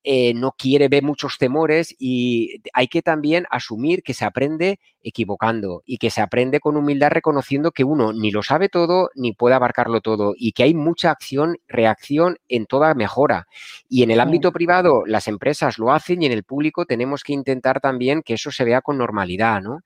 Eh, 0.04 0.34
no 0.34 0.54
quiere 0.58 0.88
ver 0.88 1.04
muchos 1.04 1.38
temores 1.38 1.96
y 2.00 2.62
hay 2.74 2.88
que 2.88 3.04
también 3.04 3.46
asumir 3.52 4.02
que 4.02 4.16
se 4.16 4.26
aprende 4.26 4.80
equivocando 5.04 5.84
y 5.86 6.00
que 6.00 6.10
se 6.10 6.22
aprende 6.22 6.60
con 6.60 6.76
humildad 6.76 7.12
reconociendo 7.12 7.72
que 7.72 7.84
uno 7.84 8.12
ni 8.12 8.32
lo 8.32 8.42
sabe 8.42 8.68
todo 8.68 9.12
ni 9.14 9.34
puede 9.34 9.54
abarcarlo 9.54 10.02
todo 10.02 10.34
y 10.36 10.54
que 10.54 10.64
hay 10.64 10.74
mucha 10.74 11.12
acción, 11.12 11.58
reacción 11.68 12.38
en 12.50 12.66
toda 12.66 12.96
mejora. 12.96 13.46
Y 13.90 14.02
en 14.02 14.10
el 14.10 14.20
ámbito 14.20 14.52
privado 14.52 15.04
las 15.06 15.28
empresas 15.28 15.78
lo 15.78 15.92
hacen 15.92 16.24
y 16.24 16.26
en 16.26 16.32
el 16.32 16.44
público 16.44 16.86
tenemos 16.86 17.24
que 17.24 17.34
intentar 17.34 17.80
también 17.80 18.24
que 18.24 18.34
eso 18.34 18.52
se 18.52 18.64
vea 18.64 18.82
con 18.82 18.98
normalidad, 18.98 19.62
¿no? 19.62 19.82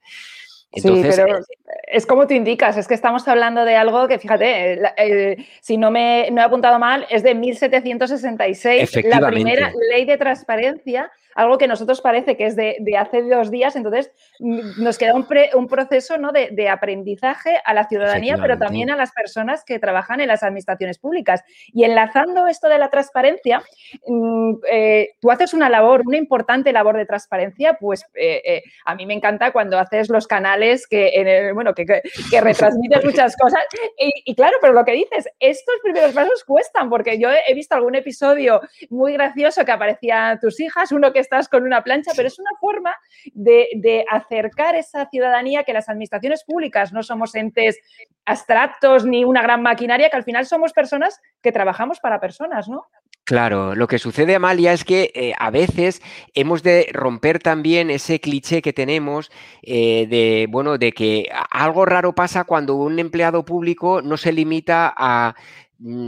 Entonces, 0.75 1.15
sí, 1.15 1.21
pero 1.21 1.39
eh, 1.39 1.43
es 1.88 2.05
como 2.05 2.27
tú 2.27 2.33
indicas, 2.33 2.77
es 2.77 2.88
que 2.88 2.93
estamos 2.93 3.27
hablando 3.27 3.65
de 3.65 3.75
algo 3.75 4.07
que, 4.07 4.19
fíjate, 4.19 4.73
eh, 4.73 4.81
eh, 4.97 5.38
si 5.61 5.77
no 5.77 5.91
me 5.91 6.29
no 6.31 6.41
he 6.41 6.43
apuntado 6.43 6.79
mal, 6.79 7.05
es 7.09 7.23
de 7.23 7.35
1766, 7.35 9.05
la 9.05 9.25
primera 9.27 9.71
ley 9.91 10.05
de 10.05 10.17
transparencia 10.17 11.11
algo 11.35 11.57
que 11.57 11.67
nosotros 11.67 12.01
parece 12.01 12.37
que 12.37 12.45
es 12.45 12.55
de, 12.55 12.77
hace 12.97 13.21
dos 13.23 13.51
días, 13.51 13.75
entonces 13.75 14.11
mm, 14.39 14.81
nos 14.81 14.97
queda 14.97 15.13
un, 15.13 15.27
un 15.53 15.67
proceso 15.67 16.17
¿no? 16.17 16.31
de, 16.31 16.69
aprendizaje 16.69 17.61
a 17.63 17.73
la 17.73 17.87
ciudadanía, 17.87 18.37
pero 18.41 18.57
también 18.57 18.89
a 18.89 18.95
las 18.95 19.11
personas 19.11 19.63
que 19.63 19.77
trabajan 19.77 20.21
en 20.21 20.29
las 20.29 20.43
administraciones 20.43 20.97
públicas. 20.97 21.43
Y 21.73 21.83
enlazando 21.83 22.47
esto 22.47 22.69
de 22.69 22.79
la 22.79 22.89
transparencia, 22.89 23.61
mm, 24.07 24.53
eh, 24.71 25.09
tú 25.19 25.29
haces 25.29 25.53
una 25.53 25.69
labor, 25.69 26.01
una 26.05 26.17
importante 26.17 26.71
labor 26.71 26.95
de 26.97 27.05
transparencia, 27.05 27.77
pues 27.79 28.03
eh, 28.15 28.41
eh, 28.45 28.63
a 28.85 28.95
mí 28.95 29.05
me 29.05 29.13
encanta 29.13 29.51
cuando 29.51 29.77
haces 29.77 30.09
los 30.09 30.27
canales 30.27 30.87
que, 30.87 31.11
en 31.13 31.53
bueno, 31.53 31.73
que, 31.73 31.85
que, 31.85 32.41
retransmites 32.41 33.03
muchas 33.03 33.35
cosas. 33.35 33.61
Y, 33.99 34.31
y, 34.31 34.35
claro, 34.35 34.57
pero 34.61 34.73
lo 34.73 34.85
que 34.85 34.93
dices, 34.93 35.27
estos 35.39 35.75
primeros 35.83 36.13
pasos 36.13 36.45
cuestan, 36.45 36.89
porque 36.89 37.19
yo 37.19 37.29
he 37.29 37.53
visto 37.53 37.75
algún 37.75 37.95
episodio 37.95 38.61
muy 38.89 39.13
gracioso 39.13 39.65
que 39.65 39.71
aparecían 39.71 40.39
tus 40.39 40.59
hijas, 40.61 40.93
uno 40.93 41.11
que 41.11 41.24
estás 41.25 41.49
con 41.49 41.63
una 41.63 41.83
plancha, 41.83 42.11
pero 42.15 42.27
es 42.27 42.39
una 42.39 42.51
forma 42.59 42.95
de, 43.33 44.05
acercar 44.09 44.75
esa 44.75 45.09
ciudadanía 45.09 45.63
que 45.63 45.73
las 45.73 45.89
administraciones 45.89 46.43
públicas 46.43 46.93
no 46.93 47.03
somos 47.03 47.35
entes 47.35 47.77
abstractos 48.25 49.05
ni 49.05 49.23
una 49.23 49.41
gran 49.41 49.61
maquinaria, 49.61 50.09
que 50.09 50.17
al 50.17 50.23
final 50.23 50.45
somos 50.45 50.73
personas 50.73 51.19
que 51.41 51.51
trabajamos 51.51 51.99
para 51.99 52.19
personas, 52.19 52.69
¿no? 52.69 52.85
Claro, 53.25 53.73
lo 53.73 53.88
que 53.88 53.97
sucede, 53.97 54.35
Amalia, 54.35 54.71
es 54.71 54.85
que 54.85 55.11
eh, 55.15 55.33
a 55.39 55.49
veces 55.49 55.99
hemos 56.35 56.61
de 56.61 56.88
romper 56.93 57.39
también 57.39 57.89
ese 57.89 58.19
cliché 58.19 58.61
que 58.61 58.71
tenemos 58.71 59.31
eh, 59.63 60.05
de, 60.07 60.45
bueno, 60.47 60.77
de 60.77 60.91
que 60.91 61.27
algo 61.49 61.85
raro 61.88 62.13
pasa 62.13 62.43
cuando 62.43 62.75
un 62.75 62.99
empleado 62.99 63.43
público 63.43 64.03
no 64.03 64.17
se 64.17 64.31
limita 64.31 64.93
a 64.95 65.33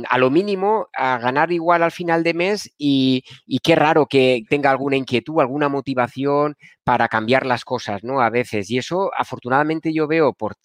a 0.09 0.17
lo 0.17 0.29
mínimo 0.29 0.87
a 0.93 1.17
ganar 1.19 1.51
igual 1.51 1.83
al 1.83 1.91
final 1.91 2.23
de 2.23 2.33
mes 2.33 2.71
y, 2.77 3.23
qué 3.63 3.75
raro 3.75 4.07
que 4.07 4.43
tenga 4.49 4.71
alguna 4.71 4.97
inquietud, 4.97 5.39
alguna 5.39 5.69
motivación 5.69 6.55
para 6.87 7.09
cambiar 7.09 7.45
las 7.45 7.65
cosas, 7.65 8.01
¿no? 8.05 8.21
A 8.21 8.29
veces. 8.29 8.71
Y 8.71 8.77
eso, 8.77 9.11
afortunadamente, 9.13 9.91
yo 9.93 10.07
veo 10.07 10.31
por, 10.31 10.55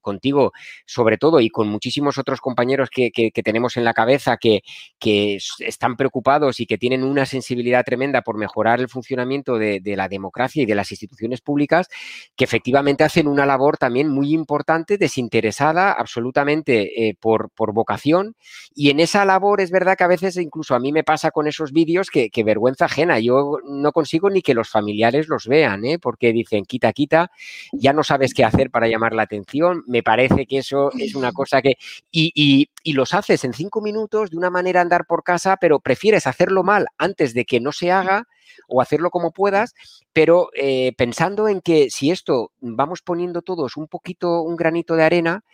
contigo, 0.00 0.52
sobre 0.86 1.18
todo, 1.18 1.40
y 1.40 1.50
con 1.50 1.66
muchísimos 1.66 2.16
otros 2.16 2.40
compañeros 2.40 2.90
que, 2.90 3.10
tenemos 3.42 3.76
en 3.76 3.82
la 3.82 3.92
cabeza 3.92 4.36
que, 4.36 4.62
que, 5.00 5.40
están 5.58 5.96
preocupados 5.96 6.60
y 6.60 6.66
que 6.66 6.78
tienen 6.78 7.02
una 7.02 7.26
sensibilidad 7.26 7.84
tremenda 7.84 8.22
por 8.22 8.38
mejorar 8.38 8.78
el 8.78 8.88
funcionamiento 8.88 9.58
de, 9.58 9.82
la 9.96 10.08
democracia 10.08 10.62
y 10.62 10.66
de 10.66 10.76
las 10.76 10.92
instituciones 10.92 11.40
públicas, 11.40 11.88
que 12.36 12.44
efectivamente 12.44 13.02
hacen 13.02 13.26
una 13.26 13.44
labor 13.44 13.78
también 13.78 14.10
muy 14.10 14.32
importante, 14.32 14.96
desinteresada, 14.96 15.90
absolutamente 15.90 17.08
eh, 17.08 17.16
por, 17.18 17.50
por 17.50 17.72
vocación. 17.72 18.36
Y 18.76 18.90
en 18.90 19.00
esa 19.00 19.24
labor 19.24 19.60
es 19.60 19.72
verdad 19.72 19.96
que 19.96 20.04
a 20.04 20.08
veces 20.08 20.36
incluso 20.36 20.76
a 20.76 20.78
mí 20.78 20.92
me 20.92 21.02
pasa 21.02 21.32
con 21.32 21.48
esos 21.48 21.72
vídeos 21.72 22.10
que, 22.10 22.30
que 22.30 22.44
vergüenza 22.44 22.84
ajena. 22.84 23.18
Yo 23.18 23.58
no 23.68 23.90
consigo 23.90 24.30
ni 24.30 24.40
que 24.40 24.54
los 24.54 24.68
familiares 24.68 25.26
los 25.26 25.47
vean, 25.48 25.84
¿eh? 25.84 25.98
porque 25.98 26.32
dicen, 26.32 26.64
quita, 26.64 26.92
quita, 26.92 27.30
ya 27.72 27.92
no 27.92 28.04
sabes 28.04 28.34
qué 28.34 28.44
hacer 28.44 28.70
para 28.70 28.88
llamar 28.88 29.14
la 29.14 29.22
atención. 29.22 29.82
Me 29.86 30.02
parece 30.02 30.46
que 30.46 30.58
eso 30.58 30.90
es 30.98 31.14
una 31.14 31.32
cosa 31.32 31.62
que... 31.62 31.74
Y, 32.10 32.70
los 32.98 33.14
haces 33.14 33.44
en 33.44 33.52
cinco 33.52 33.80
minutos 33.80 34.30
de 34.30 34.36
una 34.36 34.50
manera 34.50 34.80
andar 34.80 35.06
por 35.06 35.22
casa, 35.22 35.56
pero 35.60 35.78
prefieres 35.78 36.26
hacerlo 36.26 36.64
mal 36.64 36.86
antes 36.98 37.32
de 37.32 37.44
que 37.44 37.60
no 37.60 37.70
se 37.70 37.92
haga 37.92 38.26
o 38.66 38.80
hacerlo 38.82 39.10
como 39.10 39.30
puedas, 39.30 39.74
pero 40.12 40.48
eh, 40.54 40.94
pensando 40.96 41.46
en 41.46 41.60
que 41.60 41.90
si 41.90 42.10
esto 42.10 42.50
vamos 42.60 43.02
poniendo 43.02 43.42
todos 43.42 43.76
un 43.76 43.86
poquito, 43.86 44.42
un 44.42 44.56
granito 44.56 44.96
de 44.96 45.04
arena 45.04 45.44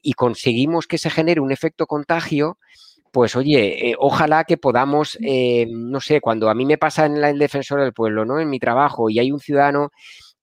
y 0.00 0.14
conseguimos 0.14 0.86
que 0.86 0.98
se 0.98 1.10
genere 1.10 1.40
un 1.40 1.52
efecto 1.52 1.86
contagio, 1.86 2.58
pues 3.14 3.36
oye, 3.36 3.90
eh, 3.90 3.94
ojalá 3.96 4.42
que 4.42 4.56
podamos, 4.56 5.16
eh, 5.22 5.68
no 5.70 6.00
sé, 6.00 6.20
cuando 6.20 6.50
a 6.50 6.54
mí 6.54 6.66
me 6.66 6.78
pasa 6.78 7.06
en 7.06 7.22
el 7.22 7.38
defensor 7.38 7.80
del 7.80 7.92
pueblo, 7.92 8.24
¿no? 8.24 8.40
En 8.40 8.50
mi 8.50 8.58
trabajo 8.58 9.08
y 9.08 9.20
hay 9.20 9.30
un 9.30 9.38
ciudadano 9.38 9.92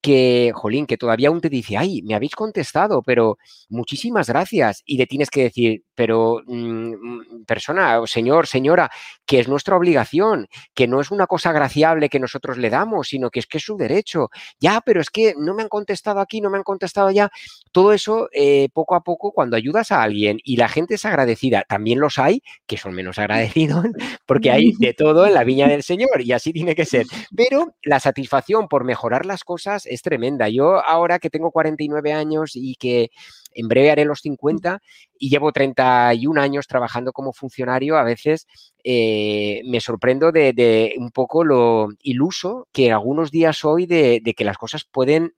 que, 0.02 0.52
jolín, 0.54 0.88
que 0.88 0.98
todavía 0.98 1.30
aún 1.30 1.42
te 1.42 1.50
dice, 1.50 1.78
ay, 1.78 2.02
me 2.02 2.16
habéis 2.16 2.36
contestado, 2.36 3.04
pero 3.04 3.38
muchísimas 3.70 4.28
gracias. 4.28 4.82
Y 4.86 4.98
le 4.98 5.08
tienes 5.08 5.30
que 5.30 5.44
decir, 5.44 5.84
pero 5.96 6.42
mm, 6.46 6.94
mm, 6.94 7.46
persona, 7.46 8.02
señor, 8.08 8.48
señora, 8.48 8.90
que 9.26 9.40
es 9.40 9.48
nuestra 9.48 9.78
obligación, 9.78 10.48
que 10.74 10.88
no 10.88 11.00
es 11.00 11.12
una 11.12 11.28
cosa 11.28 11.52
graciable 11.52 12.10
que 12.10 12.20
nosotros 12.20 12.58
le 12.58 12.70
damos, 12.70 13.10
sino 13.10 13.30
que 13.30 13.40
es 13.40 13.48
que 13.48 13.60
es 13.60 13.64
su 13.64 13.78
derecho. 13.78 14.30
Ya, 14.60 14.82
pero 14.82 15.02
es 15.02 15.10
que 15.10 15.36
no 15.38 15.54
me 15.54 15.62
han 15.64 15.70
contestado 15.70 16.20
aquí, 16.20 16.42
no 16.42 16.50
me 16.50 16.58
han 16.58 16.64
contestado 16.64 17.08
allá. 17.08 17.30
Todo 17.72 17.94
eso, 17.94 18.30
eh, 18.34 18.70
poco 18.74 18.96
a 18.96 19.02
poco, 19.04 19.32
cuando 19.32 19.56
ayudas 19.56 19.92
a 19.92 20.02
alguien 20.02 20.40
y 20.44 20.58
la 20.58 20.68
gente 20.68 20.96
es 20.96 21.06
agradecida, 21.06 21.64
también 21.68 22.00
los 22.00 22.18
hay 22.18 22.42
que 22.66 22.78
son 22.78 22.94
menos 22.94 23.20
agradecidos, 23.20 23.86
porque 24.26 24.52
hay 24.52 24.72
de 24.80 24.94
todo 24.94 25.28
en 25.28 25.34
la 25.34 25.44
viña 25.44 25.68
del 25.68 25.84
Señor 25.84 26.22
y 26.22 26.32
así 26.32 26.52
tiene 26.54 26.76
que 26.76 26.86
ser. 26.86 27.06
Pero 27.36 27.76
la 27.84 28.00
satisfacción 28.00 28.68
por 28.68 28.84
mejorar 28.84 29.26
las 29.26 29.44
cosas 29.44 29.86
es 29.92 30.02
tremenda. 30.02 30.50
Yo 30.50 30.84
ahora 30.86 31.20
que 31.20 31.30
tengo 31.30 31.52
49 31.52 32.14
años 32.14 32.52
y 32.56 32.76
que 32.76 33.12
en 33.54 33.68
breve 33.68 33.92
haré 33.92 34.06
los 34.06 34.22
50 34.22 34.82
y 35.20 35.30
llevo 35.30 35.52
31 35.52 36.42
años 36.42 36.68
trabajando 36.68 37.12
como 37.12 37.34
funcionario, 37.34 37.98
a 37.98 38.04
veces 38.04 38.48
eh, 38.84 39.62
me 39.66 39.82
sorprendo 39.82 40.32
de, 40.32 40.96
un 40.98 41.12
poco 41.12 41.44
lo 41.44 41.90
iluso 42.02 42.68
que 42.72 42.92
algunos 42.92 43.32
días 43.32 43.58
soy 43.58 43.86
de, 43.86 44.22
que 44.36 44.46
las 44.46 44.58
cosas 44.58 44.86
pueden 44.86 45.34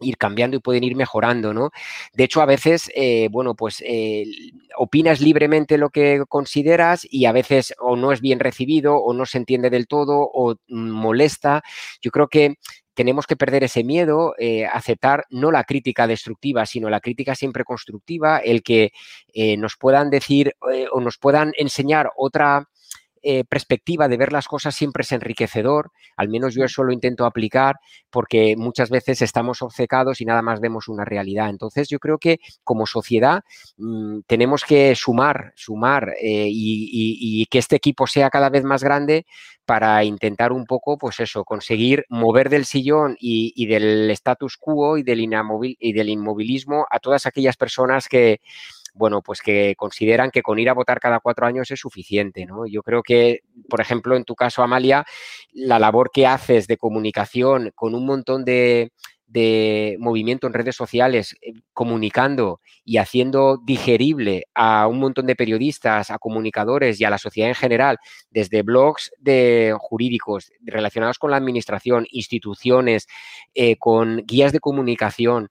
ir 0.00 0.18
cambiando 0.18 0.58
y 0.58 0.60
pueden 0.60 0.84
ir 0.84 0.94
mejorando, 0.94 1.54
¿no? 1.54 1.70
De 2.12 2.24
hecho, 2.24 2.42
a 2.42 2.46
veces, 2.46 2.90
eh, 2.94 3.28
bueno, 3.30 3.54
pues 3.54 3.82
eh, 3.86 4.26
opinas 4.76 5.22
libremente 5.22 5.78
lo 5.78 5.88
que 5.88 6.22
consideras 6.28 7.06
y 7.10 7.24
a 7.24 7.32
veces 7.32 7.74
o 7.78 7.96
no 7.96 8.12
es 8.12 8.20
bien 8.20 8.38
recibido 8.38 8.96
o 8.96 9.14
no 9.14 9.24
se 9.24 9.38
entiende 9.38 9.70
del 9.70 9.86
todo 9.86 10.18
o 10.20 10.56
molesta. 10.68 11.62
Yo 12.02 12.10
creo 12.10 12.28
que 12.28 12.56
tenemos 12.96 13.26
que 13.26 13.36
perder 13.36 13.62
ese 13.62 13.84
miedo, 13.84 14.34
eh, 14.38 14.66
aceptar 14.66 15.26
no 15.30 15.52
la 15.52 15.64
crítica 15.64 16.06
destructiva, 16.06 16.64
sino 16.64 16.88
la 16.88 17.00
crítica 17.00 17.34
siempre 17.34 17.62
constructiva, 17.62 18.38
el 18.38 18.62
que 18.62 18.92
eh, 19.34 19.56
nos 19.58 19.76
puedan 19.76 20.08
decir 20.08 20.56
eh, 20.72 20.86
o 20.90 21.00
nos 21.00 21.18
puedan 21.18 21.52
enseñar 21.58 22.10
otra 22.16 22.66
perspectiva 23.48 24.08
de 24.08 24.16
ver 24.16 24.32
las 24.32 24.48
cosas 24.48 24.74
siempre 24.74 25.02
es 25.02 25.12
enriquecedor, 25.12 25.92
al 26.16 26.28
menos 26.28 26.54
yo 26.54 26.64
eso 26.64 26.84
lo 26.84 26.92
intento 26.92 27.24
aplicar 27.24 27.76
porque 28.10 28.56
muchas 28.56 28.90
veces 28.90 29.22
estamos 29.22 29.62
obcecados 29.62 30.20
y 30.20 30.24
nada 30.24 30.42
más 30.42 30.60
vemos 30.60 30.88
una 30.88 31.04
realidad. 31.04 31.48
Entonces 31.48 31.88
yo 31.88 31.98
creo 31.98 32.18
que 32.18 32.38
como 32.64 32.86
sociedad 32.86 33.42
mm, 33.76 34.20
tenemos 34.26 34.64
que 34.64 34.94
sumar, 34.94 35.52
sumar 35.56 36.14
y 36.20 37.46
que 37.46 37.58
este 37.58 37.76
equipo 37.76 38.06
sea 38.06 38.30
cada 38.30 38.50
vez 38.50 38.64
más 38.64 38.82
grande 38.82 39.26
para 39.66 40.04
intentar 40.04 40.52
un 40.52 40.64
poco, 40.64 40.96
pues 40.96 41.18
eso, 41.20 41.44
conseguir 41.44 42.06
mover 42.08 42.48
del 42.48 42.64
sillón 42.64 43.16
y, 43.18 43.66
del 43.66 44.08
status 44.12 44.56
quo 44.56 44.96
y 44.96 45.02
del, 45.02 45.28
y 45.80 45.92
del 45.92 46.08
inmovilismo 46.08 46.86
a 46.88 47.00
todas 47.00 47.26
aquellas 47.26 47.56
personas 47.56 48.08
que, 48.08 48.40
bueno, 48.96 49.22
pues 49.22 49.42
que 49.42 49.74
consideran 49.76 50.30
que 50.30 50.42
con 50.42 50.58
ir 50.58 50.70
a 50.70 50.74
votar 50.74 51.00
cada 51.00 51.20
cuatro 51.20 51.46
años 51.46 51.70
es 51.70 51.78
suficiente, 51.80 52.46
¿no? 52.46 52.66
Yo 52.66 52.82
creo 52.82 53.02
que, 53.02 53.40
por 53.68 53.80
ejemplo, 53.80 54.16
en 54.16 54.24
tu 54.24 54.34
caso, 54.34 54.62
Amalia, 54.62 55.04
la 55.52 55.78
labor 55.78 56.10
que 56.12 56.26
haces 56.26 56.66
de 56.66 56.78
comunicación 56.78 57.72
con 57.74 57.94
un 57.94 58.06
montón 58.06 58.44
de, 58.44 58.92
de 59.26 59.96
movimiento 59.98 60.46
en 60.46 60.54
redes 60.54 60.76
sociales, 60.76 61.36
eh, 61.42 61.52
comunicando 61.72 62.60
y 62.84 62.98
haciendo 62.98 63.58
digerible 63.64 64.44
a 64.54 64.86
un 64.86 64.98
montón 64.98 65.26
de 65.26 65.36
periodistas, 65.36 66.10
a 66.10 66.18
comunicadores 66.18 67.00
y 67.00 67.04
a 67.04 67.10
la 67.10 67.18
sociedad 67.18 67.50
en 67.50 67.54
general, 67.54 67.98
desde 68.30 68.62
blogs 68.62 69.10
de 69.18 69.74
jurídicos 69.78 70.52
relacionados 70.62 71.18
con 71.18 71.32
la 71.32 71.36
administración, 71.36 72.06
instituciones, 72.10 73.08
eh, 73.54 73.76
con 73.76 74.24
guías 74.24 74.52
de 74.52 74.60
comunicación, 74.60 75.50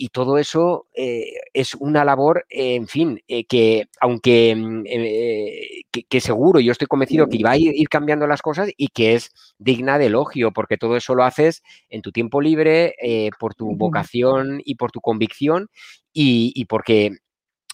y 0.00 0.10
todo 0.10 0.38
eso 0.38 0.86
eh, 0.94 1.32
es 1.52 1.74
una 1.74 2.04
labor, 2.04 2.46
en 2.50 2.86
fin, 2.86 3.20
eh, 3.26 3.44
que 3.46 3.88
aunque 4.00 4.54
mm, 4.54 4.84
eh, 4.86 5.82
que, 6.08 6.20
seguro, 6.20 6.60
yo 6.60 6.70
estoy 6.70 6.86
convencido 6.86 7.26
que 7.26 7.42
va 7.42 7.50
a 7.50 7.58
ir, 7.58 7.88
cambiando 7.88 8.28
las 8.28 8.40
cosas 8.40 8.70
y 8.76 8.88
que 8.88 9.14
es 9.14 9.32
digna 9.58 9.98
de 9.98 10.06
elogio, 10.06 10.52
porque 10.52 10.76
todo 10.76 10.96
eso 10.96 11.16
lo 11.16 11.24
haces 11.24 11.64
en 11.90 12.02
tu 12.02 12.12
tiempo 12.12 12.40
libre, 12.40 12.94
por 13.40 13.56
tu 13.56 13.74
vocación 13.74 14.60
y 14.64 14.76
por 14.76 14.92
tu 14.92 15.00
convicción 15.00 15.68
y, 16.12 16.64
porque 16.66 17.10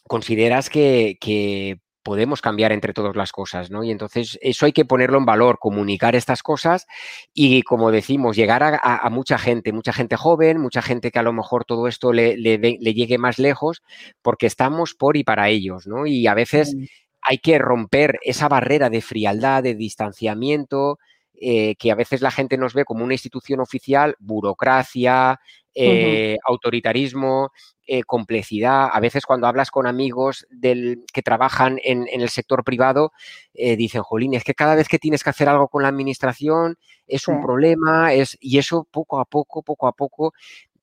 consideras 0.08 0.70
que, 0.70 1.18
que 1.20 1.80
podemos 2.04 2.42
cambiar 2.42 2.70
entre 2.70 2.92
todas 2.92 3.16
las 3.16 3.32
cosas, 3.32 3.70
¿no? 3.70 3.82
Y 3.82 3.90
entonces 3.90 4.38
eso 4.42 4.66
hay 4.66 4.72
que 4.72 4.84
ponerlo 4.84 5.18
en 5.18 5.24
valor, 5.24 5.58
comunicar 5.58 6.14
estas 6.14 6.42
cosas 6.42 6.86
y, 7.32 7.62
como 7.62 7.90
decimos, 7.90 8.36
llegar 8.36 8.62
a, 8.62 9.10
mucha 9.10 9.38
gente, 9.38 9.72
mucha 9.72 9.92
gente 9.92 10.14
joven, 10.16 10.60
mucha 10.60 10.82
gente 10.82 11.10
que 11.10 11.18
a 11.18 11.22
lo 11.22 11.32
mejor 11.32 11.64
todo 11.64 11.88
esto 11.88 12.12
le, 12.12 12.36
llegue 12.36 13.18
más 13.18 13.38
lejos, 13.38 13.82
porque 14.22 14.46
estamos 14.46 14.94
por 14.94 15.16
y 15.16 15.24
para 15.24 15.48
ellos, 15.48 15.86
¿no? 15.86 16.06
Y 16.06 16.26
a 16.26 16.34
veces 16.34 16.76
hay 17.22 17.38
que 17.38 17.58
romper 17.58 18.18
esa 18.22 18.48
barrera 18.48 18.90
de 18.90 19.00
frialdad, 19.00 19.62
de 19.62 19.74
distanciamiento, 19.74 20.98
eh, 21.40 21.74
que 21.76 21.90
a 21.90 21.96
veces 21.96 22.20
la 22.20 22.30
gente 22.30 22.58
nos 22.58 22.74
ve 22.74 22.84
como 22.84 23.02
una 23.02 23.14
institución 23.14 23.60
oficial, 23.60 24.14
burocracia, 24.20 25.40
eh, 25.74 26.36
autoritarismo, 26.44 27.50
eh, 27.86 28.02
complejidad. 28.02 28.88
A 28.92 29.00
veces 29.00 29.26
cuando 29.26 29.46
hablas 29.46 29.70
con 29.70 29.86
amigos 29.86 30.46
del, 30.50 31.04
que 31.12 31.22
trabajan 31.22 31.78
en, 31.82 32.06
el 32.10 32.28
sector 32.28 32.64
privado, 32.64 33.12
dicen, 33.52 34.02
Jolín, 34.02 34.34
es 34.34 34.44
que 34.44 34.54
cada 34.54 34.74
vez 34.74 34.88
que 34.88 34.98
tienes 34.98 35.22
que 35.22 35.30
hacer 35.30 35.48
algo 35.48 35.68
con 35.68 35.82
la 35.82 35.88
administración 35.88 36.76
es 37.06 37.28
un 37.28 37.42
problema, 37.42 38.12
es, 38.14 38.36
y 38.40 38.58
eso 38.58 38.86
poco 38.90 39.20
a 39.20 39.24
poco, 39.24 39.62
poco 39.62 39.86
a 39.86 39.92
poco, 39.92 40.32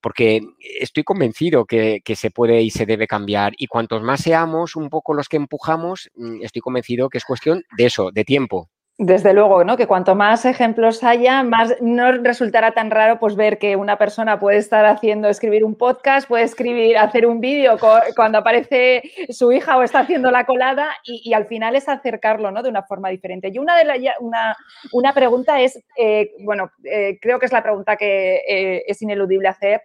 porque 0.02 0.42
estoy 0.80 1.04
convencido 1.04 1.66
que, 1.66 2.02
que, 2.04 2.16
se 2.16 2.32
puede 2.32 2.62
y 2.62 2.72
se 2.72 2.86
debe 2.86 3.08
cambiar. 3.08 3.54
Y 3.58 3.68
cuantos 3.68 4.02
más 4.02 4.22
seamos 4.22 4.76
un 4.76 4.90
poco 4.90 5.14
los 5.14 5.30
que 5.30 5.38
empujamos, 5.38 6.10
mm, 6.16 6.44
estoy 6.44 6.62
convencido 6.62 7.10
que 7.10 7.20
es 7.20 7.26
cuestión 7.26 7.64
de 7.78 7.86
eso, 7.86 8.12
de 8.12 8.26
tiempo. 8.26 8.70
Desde 9.04 9.34
luego, 9.34 9.64
¿no? 9.64 9.78
Que 9.78 9.88
cuanto 9.88 10.14
más 10.14 10.46
ejemplos 10.46 11.04
haya, 11.04 11.42
más 11.42 11.74
no 11.82 12.12
resultará 12.12 12.74
tan 12.74 12.92
raro 12.92 13.18
pues 13.18 13.36
ver 13.36 13.58
que 13.58 13.76
una 13.76 13.98
persona 13.98 14.40
puede 14.40 14.58
estar 14.58 14.86
haciendo 14.86 15.28
escribir 15.28 15.64
un 15.66 15.74
podcast, 15.74 16.28
puede 16.28 16.44
escribir, 16.44 16.96
hacer 17.00 17.26
un 17.26 17.42
vídeo 17.42 17.80
cuando 18.16 18.38
aparece 18.38 19.02
su 19.30 19.52
hija 19.52 19.76
o 19.76 19.82
está 19.82 20.02
haciendo 20.02 20.30
la 20.30 20.46
colada 20.46 20.92
y, 21.04 21.34
al 21.34 21.48
final 21.48 21.76
es 21.76 21.90
acercarlo, 21.90 22.52
¿no? 22.52 22.62
De 22.62 22.70
una 22.70 22.84
forma 22.84 23.10
diferente. 23.10 23.50
Y 23.52 23.58
una 23.58 23.76
de 23.76 23.86
la, 23.86 23.96
una, 24.20 24.56
una 24.92 25.14
pregunta 25.14 25.60
es, 25.60 25.84
eh, 25.98 26.34
bueno, 26.44 26.70
eh, 26.84 27.18
creo 27.20 27.40
que 27.40 27.48
es 27.48 27.52
la 27.52 27.64
pregunta 27.64 27.96
que 27.96 28.44
eh, 28.48 28.84
es 28.86 29.02
ineludible 29.02 29.48
hacer 29.48 29.82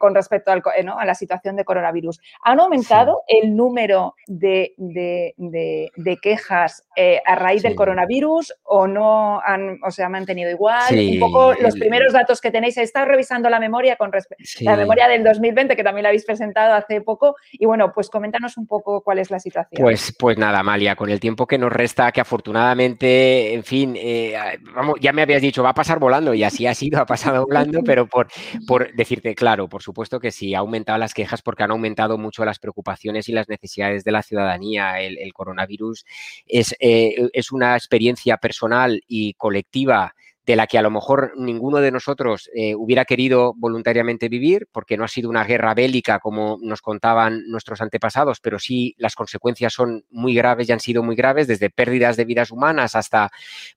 con 0.00 0.12
respecto 0.12 0.50
al, 0.50 0.60
a 0.64 1.04
la 1.04 1.14
situación 1.14 1.54
de 1.54 1.64
coronavirus. 1.64 2.20
¿Han 2.42 2.58
aumentado 2.58 3.22
el 3.28 3.54
número 3.54 4.16
de, 4.26 4.74
de, 4.76 6.18
quejas 6.20 6.84
a 7.24 7.34
raíz 7.36 7.62
del 7.62 7.76
coronavirus? 7.76 8.23
O 8.64 8.86
no 8.86 9.40
han, 9.40 9.78
o 9.82 9.90
se 9.90 10.02
ha 10.02 10.08
mantenido 10.08 10.50
igual? 10.50 10.94
un 10.94 11.20
poco 11.20 11.54
los 11.60 11.74
primeros 11.74 12.12
datos 12.12 12.40
que 12.40 12.50
tenéis. 12.50 12.76
He 12.76 12.82
estado 12.82 13.06
revisando 13.06 13.48
la 13.50 13.60
memoria 13.60 13.96
con 13.96 14.12
respecto 14.12 14.44
la 14.60 14.76
memoria 14.76 15.08
del 15.08 15.24
2020, 15.24 15.76
que 15.76 15.84
también 15.84 16.02
la 16.02 16.08
habéis 16.08 16.24
presentado 16.24 16.74
hace 16.74 17.00
poco. 17.00 17.36
Y 17.52 17.66
bueno, 17.66 17.92
pues 17.92 18.10
coméntanos 18.10 18.56
un 18.56 18.66
poco 18.66 19.02
cuál 19.02 19.18
es 19.18 19.30
la 19.30 19.38
situación. 19.38 19.82
Pues, 19.82 20.14
pues 20.18 20.38
nada, 20.38 20.60
Amalia, 20.60 20.96
con 20.96 21.10
el 21.10 21.20
tiempo 21.20 21.46
que 21.46 21.58
nos 21.58 21.72
resta, 21.72 22.12
que 22.12 22.20
afortunadamente, 22.20 23.54
en 23.54 23.64
fin, 23.64 23.94
eh, 23.96 24.34
vamos, 24.74 24.96
ya 25.00 25.12
me 25.12 25.22
habías 25.22 25.42
dicho, 25.42 25.62
va 25.62 25.70
a 25.70 25.74
pasar 25.74 25.98
volando, 25.98 26.34
y 26.34 26.42
así 26.42 26.66
ha 26.66 26.74
sido, 26.74 27.00
ha 27.00 27.06
pasado 27.06 27.44
volando, 27.46 27.82
pero 27.84 28.06
por, 28.06 28.28
por 28.66 28.94
decirte, 28.94 29.34
claro, 29.34 29.68
por 29.68 29.82
supuesto 29.82 30.20
que 30.20 30.30
sí, 30.30 30.54
ha 30.54 30.58
aumentado 30.58 30.98
las 30.98 31.14
quejas 31.14 31.42
porque 31.42 31.62
han 31.62 31.70
aumentado 31.70 32.18
mucho 32.18 32.44
las 32.44 32.58
preocupaciones 32.58 33.28
y 33.28 33.32
las 33.32 33.48
necesidades 33.48 34.04
de 34.04 34.12
la 34.12 34.22
ciudadanía. 34.22 35.00
El, 35.00 35.32
coronavirus 35.34 36.04
es, 36.46 36.76
eh, 36.78 37.28
es 37.32 37.50
una 37.50 37.74
experiencia 37.74 38.03
personal 38.40 39.02
y 39.06 39.34
colectiva 39.34 40.14
de 40.46 40.56
la 40.56 40.66
que 40.66 40.76
a 40.76 40.82
lo 40.82 40.90
mejor 40.90 41.32
ninguno 41.36 41.78
de 41.78 41.90
nosotros 41.90 42.50
eh, 42.54 42.74
hubiera 42.74 43.04
querido 43.04 43.54
voluntariamente 43.56 44.28
vivir, 44.28 44.68
porque 44.72 44.96
no 44.96 45.04
ha 45.04 45.08
sido 45.08 45.30
una 45.30 45.44
guerra 45.44 45.74
bélica 45.74 46.18
como 46.18 46.58
nos 46.60 46.82
contaban 46.82 47.44
nuestros 47.48 47.80
antepasados, 47.80 48.40
pero 48.40 48.58
sí 48.58 48.94
las 48.98 49.14
consecuencias 49.14 49.72
son 49.72 50.04
muy 50.10 50.34
graves 50.34 50.68
y 50.68 50.72
han 50.72 50.80
sido 50.80 51.02
muy 51.02 51.16
graves, 51.16 51.46
desde 51.46 51.70
pérdidas 51.70 52.16
de 52.16 52.26
vidas 52.26 52.50
humanas 52.50 52.94
hasta 52.94 53.30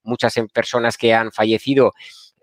muchas 0.03 0.35
personas 0.53 0.97
que 0.97 1.13
han 1.13 1.31
fallecido 1.31 1.93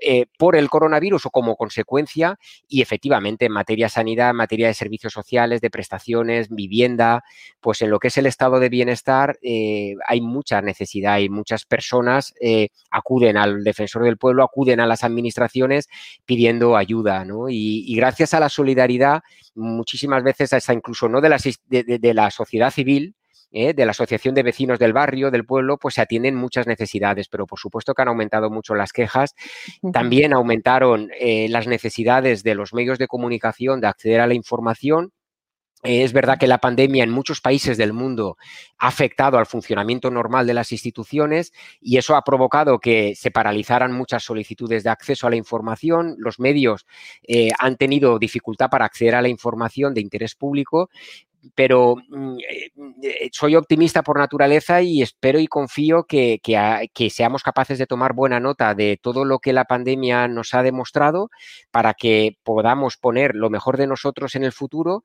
eh, 0.01 0.27
por 0.39 0.57
el 0.57 0.69
coronavirus 0.69 1.27
o 1.27 1.31
como 1.31 1.57
consecuencia 1.57 2.39
y 2.69 2.83
efectivamente 2.83 3.47
en 3.47 3.53
materia 3.53 3.87
de 3.87 3.91
sanidad, 3.91 4.31
en 4.31 4.37
materia 4.37 4.67
de 4.67 4.75
servicios 4.75 5.13
sociales, 5.13 5.61
de 5.61 5.71
prestaciones, 5.71 6.49
vivienda, 6.51 7.23
pues 7.61 7.81
en 7.83 7.91
lo 7.91 7.99
que 7.99 8.09
es 8.09 8.17
el 8.17 8.27
estado 8.27 8.59
de 8.59 8.69
bienestar 8.69 9.39
eh, 9.43 9.95
hay 10.07 10.21
mucha 10.21 10.61
necesidad 10.63 11.19
y 11.19 11.29
muchas 11.29 11.65
personas 11.65 12.35
eh, 12.41 12.69
acuden 12.91 13.37
al 13.37 13.63
defensor 13.63 14.03
del 14.05 14.19
pueblo, 14.19 14.43
acuden 14.43 14.81
a 14.81 14.87
las 14.87 15.05
administraciones 15.05 15.89
pidiendo 16.25 16.77
ayuda, 16.77 17.25
¿no? 17.25 17.49
Y, 17.49 17.95
gracias 17.95 18.35
a 18.35 18.41
la 18.41 18.49
solidaridad, 18.49 19.23
muchísimas 19.55 20.25
veces 20.25 20.53
hasta 20.53 20.73
incluso 20.73 21.09
no 21.09 21.21
de 21.21 21.35
de 21.69 22.15
la 22.15 22.31
sociedad 22.31 22.71
civil, 22.73 23.15
¿eh? 23.55 23.73
de 23.73 23.85
la 23.87 23.93
Asociación 23.93 24.35
de 24.35 24.43
Vecinos 24.43 24.79
del 24.79 24.93
Barrio, 24.93 25.31
del 25.31 25.47
pueblo, 25.47 25.79
pues 25.79 25.95
se 25.95 26.03
atienden 26.03 26.35
muchas 26.35 26.67
necesidades, 26.67 27.29
pero 27.29 27.47
por 27.47 27.59
supuesto 27.59 27.95
que 27.95 28.03
han 28.03 28.09
aumentado 28.09 28.51
mucho 28.51 28.75
las 28.75 28.93
quejas. 28.93 29.35
También 29.93 30.35
aumentaron 30.35 31.11
eh, 31.19 31.49
las 31.49 31.67
necesidades 31.67 32.43
de 32.43 32.55
los 32.55 32.75
medios 32.75 32.99
de 32.99 33.07
comunicación 33.07 33.81
de 33.81 33.87
acceder 33.87 34.21
a 34.21 34.27
la 34.27 34.35
información 34.35 35.12
es 35.85 36.14
verdad 36.14 36.38
que 36.38 36.47
la 36.47 36.59
pandemia 36.59 37.05
en 37.05 37.11
muchos 37.11 37.43
países 37.43 37.77
del 37.77 37.93
mundo 37.93 38.38
ha 38.79 38.88
afectado 38.88 39.37
al 39.37 39.45
funcionamiento 39.45 40.11
normal 40.11 40.47
de 40.47 40.55
las 40.55 40.73
instituciones 40.73 41.53
y 41.79 41.99
eso 41.99 42.17
ha 42.17 42.23
provocado 42.23 42.79
que 42.79 43.14
se 43.14 43.31
paralizaran 43.31 43.93
muchas 43.93 44.25
solicitudes 44.25 44.83
de 44.83 44.88
acceso 44.88 45.27
a 45.27 45.31
la 45.31 45.37
información. 45.37 46.14
Los 46.17 46.40
medios 46.40 46.87
eh, 47.23 47.51
han 47.59 47.77
tenido 47.77 48.19
dificultad 48.19 48.71
para 48.71 48.87
acceder 48.87 49.14
a 49.14 49.21
la 49.21 49.29
información 49.29 49.93
de 49.93 50.01
interés 50.01 50.35
público 50.35 50.88
pero 51.55 51.97
mm, 52.09 52.37
eh, 52.39 52.71
eh, 53.03 53.31
soy 53.33 53.57
optimista 53.57 54.03
por 54.03 54.19
naturaleza 54.19 54.83
y 54.83 55.03
espero 55.03 55.39
y 55.39 55.47
confío 55.47 56.05
que, 56.05 56.41
seamos 57.11 57.43
capaces 57.43 57.79
de 57.79 57.87
tomar 57.87 58.15
buena 58.15 58.41
nota 58.41 58.75
de 58.75 58.99
todo 59.01 59.25
lo 59.25 59.39
que 59.39 59.53
la 59.53 59.65
pandemia 59.65 60.29
nos 60.29 60.55
ha 60.55 60.63
demostrado 60.63 61.31
para 61.71 61.95
que 61.95 62.39
podamos 62.43 62.97
poner 62.97 63.35
lo 63.35 63.51
mejor 63.51 63.77
de 63.77 63.87
nosotros 63.87 64.35
en 64.35 64.45
el 64.45 64.53
futuro 64.53 65.03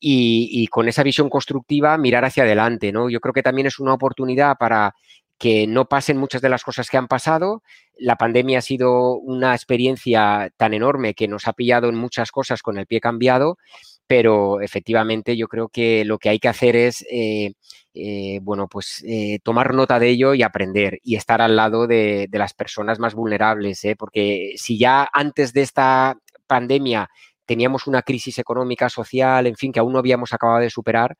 y, 0.00 0.66
con 0.68 0.88
esa 0.88 1.02
visión 1.02 1.30
constructiva 1.30 1.96
mirar 1.96 2.24
hacia 2.24 2.42
adelante. 2.42 2.92
¿no? 2.92 3.08
Yo 3.08 3.20
creo 3.20 3.32
que 3.32 3.42
también 3.42 3.66
es 3.66 3.78
una 3.78 3.94
oportunidad 3.94 4.56
para 4.58 4.94
que 5.38 5.66
no 5.66 5.86
pasen 5.86 6.16
muchas 6.18 6.42
de 6.42 6.48
las 6.48 6.62
cosas 6.62 6.88
que 6.90 6.96
han 6.96 7.08
pasado. 7.08 7.62
La 7.96 8.16
pandemia 8.16 8.58
ha 8.58 8.62
sido 8.62 9.16
una 9.16 9.54
experiencia 9.54 10.50
tan 10.56 10.74
enorme 10.74 11.14
que 11.14 11.28
nos 11.28 11.48
ha 11.48 11.52
pillado 11.54 11.88
en 11.88 11.96
muchas 11.96 12.30
cosas 12.30 12.62
con 12.62 12.78
el 12.78 12.86
pie 12.86 13.00
cambiado 13.00 13.56
pero 14.06 14.60
efectivamente 14.60 15.36
yo 15.36 15.48
creo 15.48 15.68
que 15.68 16.04
lo 16.04 16.18
que 16.18 16.28
hay 16.28 16.38
que 16.38 16.48
hacer 16.48 16.76
es, 16.76 17.04
eh, 17.10 17.52
eh, 17.94 18.40
bueno, 18.42 18.68
pues 18.68 19.02
eh, 19.06 19.38
tomar 19.42 19.74
nota 19.74 19.98
de 19.98 20.08
ello 20.10 20.34
y 20.34 20.42
aprender 20.42 20.98
y 21.02 21.16
estar 21.16 21.40
al 21.40 21.56
lado 21.56 21.86
de, 21.86 22.28
las 22.32 22.54
personas 22.54 22.98
más 22.98 23.14
vulnerables, 23.14 23.82
porque 23.98 24.54
si 24.56 24.78
ya 24.78 25.08
antes 25.12 25.52
de 25.52 25.62
esta 25.62 26.16
pandemia 26.46 27.08
teníamos 27.46 27.86
una 27.86 28.02
crisis 28.02 28.38
económica, 28.38 28.88
social, 28.88 29.46
en 29.46 29.56
fin, 29.56 29.72
que 29.72 29.80
aún 29.80 29.92
no 29.92 29.98
habíamos 29.98 30.32
acabado 30.32 30.60
de 30.60 30.70
superar, 30.70 31.16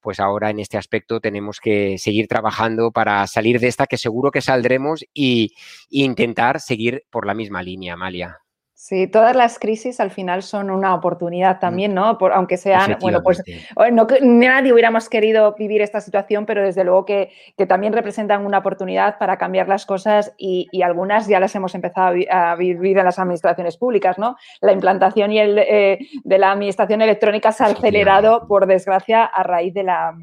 pues 0.00 0.20
ahora 0.20 0.50
en 0.50 0.60
este 0.60 0.78
aspecto 0.78 1.20
tenemos 1.20 1.60
que 1.60 1.98
seguir 1.98 2.28
trabajando 2.28 2.92
para 2.92 3.26
salir 3.26 3.60
de 3.60 3.68
esta, 3.68 3.86
que 3.86 3.98
seguro 3.98 4.30
que 4.30 4.40
saldremos 4.40 5.04
y, 5.14 5.54
intentar 5.90 6.60
seguir 6.60 7.04
por 7.10 7.26
la 7.26 7.34
misma 7.34 7.62
línea, 7.62 7.94
Amalia. 7.94 8.40
Sí, 8.80 9.08
todas 9.08 9.34
las 9.34 9.58
crisis 9.58 9.98
al 9.98 10.12
final 10.12 10.44
son 10.44 10.70
una 10.70 10.94
oportunidad 10.94 11.56
mm. 11.56 11.58
también, 11.58 11.94
¿no? 11.94 12.16
Por, 12.16 12.32
aunque 12.32 12.56
sean, 12.56 12.96
bueno, 13.00 13.24
pues 13.24 13.42
no, 13.90 14.06
nadie 14.20 14.72
hubiéramos 14.72 15.08
querido 15.08 15.52
vivir 15.58 15.82
esta 15.82 16.00
situación, 16.00 16.46
pero 16.46 16.62
desde 16.62 16.84
luego 16.84 17.04
que, 17.04 17.32
también 17.66 17.92
representan 17.92 18.46
una 18.46 18.58
oportunidad 18.58 19.18
para 19.18 19.36
cambiar 19.36 19.66
las 19.66 19.84
cosas 19.84 20.32
y, 20.38 20.68
algunas 20.80 21.26
ya 21.26 21.40
las 21.40 21.56
hemos 21.56 21.74
empezado 21.74 22.14
a, 22.30 22.54
vivir 22.54 22.98
en 22.98 23.04
las 23.04 23.18
administraciones 23.18 23.76
públicas, 23.76 24.16
¿no? 24.16 24.36
La 24.60 24.70
implantación 24.70 25.32
y 25.32 25.40
el, 25.40 25.58
eh, 25.58 25.98
de 26.22 26.38
la 26.38 26.52
administración 26.52 27.02
electrónica 27.02 27.50
se 27.50 27.64
ha 27.64 27.66
acelerado, 27.66 28.46
por 28.46 28.66
desgracia, 28.66 29.24
a 29.24 29.42
raíz 29.42 29.74
de 29.74 29.82
la, 29.82 30.14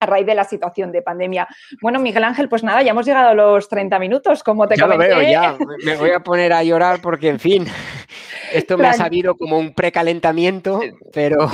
a 0.00 0.06
raíz 0.06 0.26
de 0.26 0.34
la 0.34 0.44
situación 0.44 0.92
de 0.92 1.02
pandemia. 1.02 1.48
Bueno, 1.80 1.98
Miguel 1.98 2.24
Ángel, 2.24 2.48
pues 2.48 2.62
nada, 2.62 2.82
ya 2.82 2.92
hemos 2.92 3.06
llegado 3.06 3.30
a 3.30 3.34
los 3.34 3.68
30 3.68 3.98
minutos, 3.98 4.42
como 4.42 4.68
te 4.68 4.76
ya 4.76 4.86
Lo 4.86 4.96
veo, 4.96 5.22
ya, 5.22 5.56
me 5.84 5.96
voy 5.96 6.10
a 6.10 6.20
poner 6.20 6.52
a 6.52 6.62
llorar 6.62 7.00
porque, 7.00 7.28
en 7.28 7.40
fin, 7.40 7.66
esto 8.52 8.78
me 8.78 8.86
ha 8.86 8.92
sabido 8.92 9.36
como 9.36 9.58
un 9.58 9.74
precalentamiento, 9.74 10.80
pero... 11.12 11.48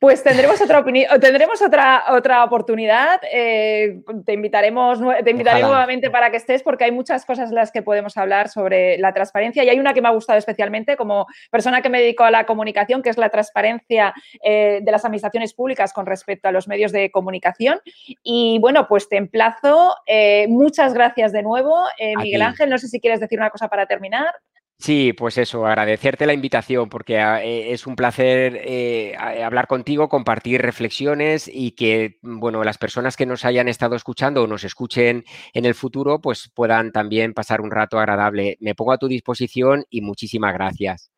Pues 0.00 0.22
tendremos 0.22 0.60
otra 0.60 0.84
tendremos 1.20 1.60
otra, 1.60 2.04
otra 2.10 2.44
oportunidad. 2.44 3.20
Eh, 3.32 4.00
te 4.24 4.32
invitaremos, 4.32 5.00
te 5.24 5.30
invitaré 5.30 5.62
nuevamente 5.62 6.10
para 6.10 6.30
que 6.30 6.36
estés 6.36 6.62
porque 6.62 6.84
hay 6.84 6.92
muchas 6.92 7.24
cosas 7.24 7.50
las 7.50 7.72
que 7.72 7.82
podemos 7.82 8.16
hablar 8.16 8.48
sobre 8.48 8.98
la 8.98 9.12
transparencia 9.12 9.64
y 9.64 9.68
hay 9.68 9.78
una 9.78 9.94
que 9.94 10.02
me 10.02 10.08
ha 10.08 10.12
gustado 10.12 10.38
especialmente 10.38 10.96
como 10.96 11.26
persona 11.50 11.82
que 11.82 11.88
me 11.88 12.00
dedico 12.00 12.24
a 12.24 12.30
la 12.30 12.46
comunicación, 12.46 13.02
que 13.02 13.10
es 13.10 13.18
la 13.18 13.28
transparencia 13.28 14.14
eh, 14.42 14.80
de 14.82 14.92
las 14.92 15.04
administraciones 15.04 15.52
públicas 15.54 15.92
con 15.92 16.06
respecto 16.06 16.48
a 16.48 16.52
los 16.52 16.68
medios 16.68 16.92
de 16.92 17.10
comunicación. 17.10 17.80
Y 18.22 18.58
bueno, 18.60 18.86
pues 18.88 19.08
te 19.08 19.16
emplazo. 19.16 19.94
Eh, 20.06 20.46
muchas 20.48 20.94
gracias 20.94 21.32
de 21.32 21.42
nuevo. 21.42 21.84
Miguel 22.18 22.42
Ángel, 22.42 22.70
no 22.70 22.78
sé 22.78 22.88
si 22.88 23.00
quieres 23.00 23.20
decir 23.20 23.38
una 23.38 23.50
cosa 23.50 23.68
para 23.68 23.86
terminar. 23.86 24.34
Sí, 24.80 25.12
pues 25.12 25.38
eso, 25.38 25.66
agradecerte 25.66 26.24
la 26.24 26.32
invitación 26.32 26.88
porque 26.88 27.18
ah, 27.18 27.42
eh, 27.42 27.72
es 27.72 27.86
un 27.88 27.96
placer 27.96 28.60
eh, 28.64 29.16
hablar 29.18 29.66
contigo, 29.66 30.08
compartir 30.08 30.62
reflexiones 30.62 31.50
y 31.52 31.72
que, 31.72 32.18
bueno, 32.22 32.62
las 32.62 32.78
personas 32.78 33.16
que 33.16 33.26
nos 33.26 33.44
hayan 33.44 33.66
estado 33.68 33.96
escuchando 33.96 34.42
o 34.44 34.46
nos 34.46 34.62
escuchen 34.62 35.24
en 35.52 35.64
el 35.64 35.74
futuro, 35.74 36.20
pues 36.20 36.48
puedan 36.54 36.92
también 36.92 37.34
pasar 37.34 37.60
un 37.60 37.72
rato 37.72 37.98
agradable. 37.98 38.56
Me 38.60 38.76
pongo 38.76 38.92
a 38.92 38.98
tu 38.98 39.08
disposición 39.08 39.84
y 39.90 40.00
muchísimas 40.00 40.54
gracias. 40.54 41.10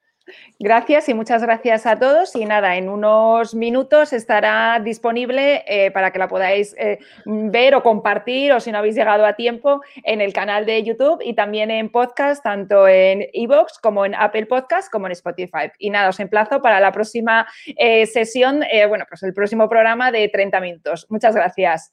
Gracias 0.58 1.08
y 1.08 1.14
muchas 1.14 1.42
gracias 1.42 1.86
a 1.86 1.98
todos. 1.98 2.34
Y 2.36 2.44
nada, 2.44 2.76
en 2.76 2.88
unos 2.88 3.54
minutos 3.54 4.12
estará 4.12 4.80
disponible 4.80 5.64
eh, 5.66 5.90
para 5.90 6.10
que 6.10 6.18
la 6.18 6.28
podáis 6.28 6.74
eh, 6.78 6.98
ver 7.24 7.74
o 7.74 7.82
compartir 7.82 8.52
o 8.52 8.60
si 8.60 8.72
no 8.72 8.78
habéis 8.78 8.94
llegado 8.94 9.24
a 9.24 9.34
tiempo 9.34 9.82
en 10.04 10.20
el 10.20 10.32
canal 10.32 10.66
de 10.66 10.82
YouTube 10.82 11.20
y 11.24 11.34
también 11.34 11.70
en 11.70 11.90
podcast, 11.90 12.42
tanto 12.42 12.86
en 12.88 13.26
Evox 13.32 13.78
como 13.78 14.04
en 14.04 14.14
Apple 14.14 14.46
Podcast 14.46 14.90
como 14.90 15.06
en 15.06 15.12
Spotify. 15.12 15.70
Y 15.78 15.90
nada, 15.90 16.08
os 16.08 16.20
emplazo 16.20 16.60
para 16.60 16.80
la 16.80 16.92
próxima 16.92 17.46
eh, 17.76 18.06
sesión, 18.06 18.64
bueno, 18.88 19.04
pues 19.08 19.22
el 19.22 19.34
próximo 19.34 19.68
programa 19.68 20.10
de 20.10 20.28
30 20.28 20.60
minutos. 20.60 21.06
Muchas 21.08 21.34
gracias. 21.34 21.92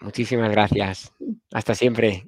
Muchísimas 0.00 0.50
gracias. 0.50 1.12
Hasta 1.52 1.74
siempre. 1.74 2.24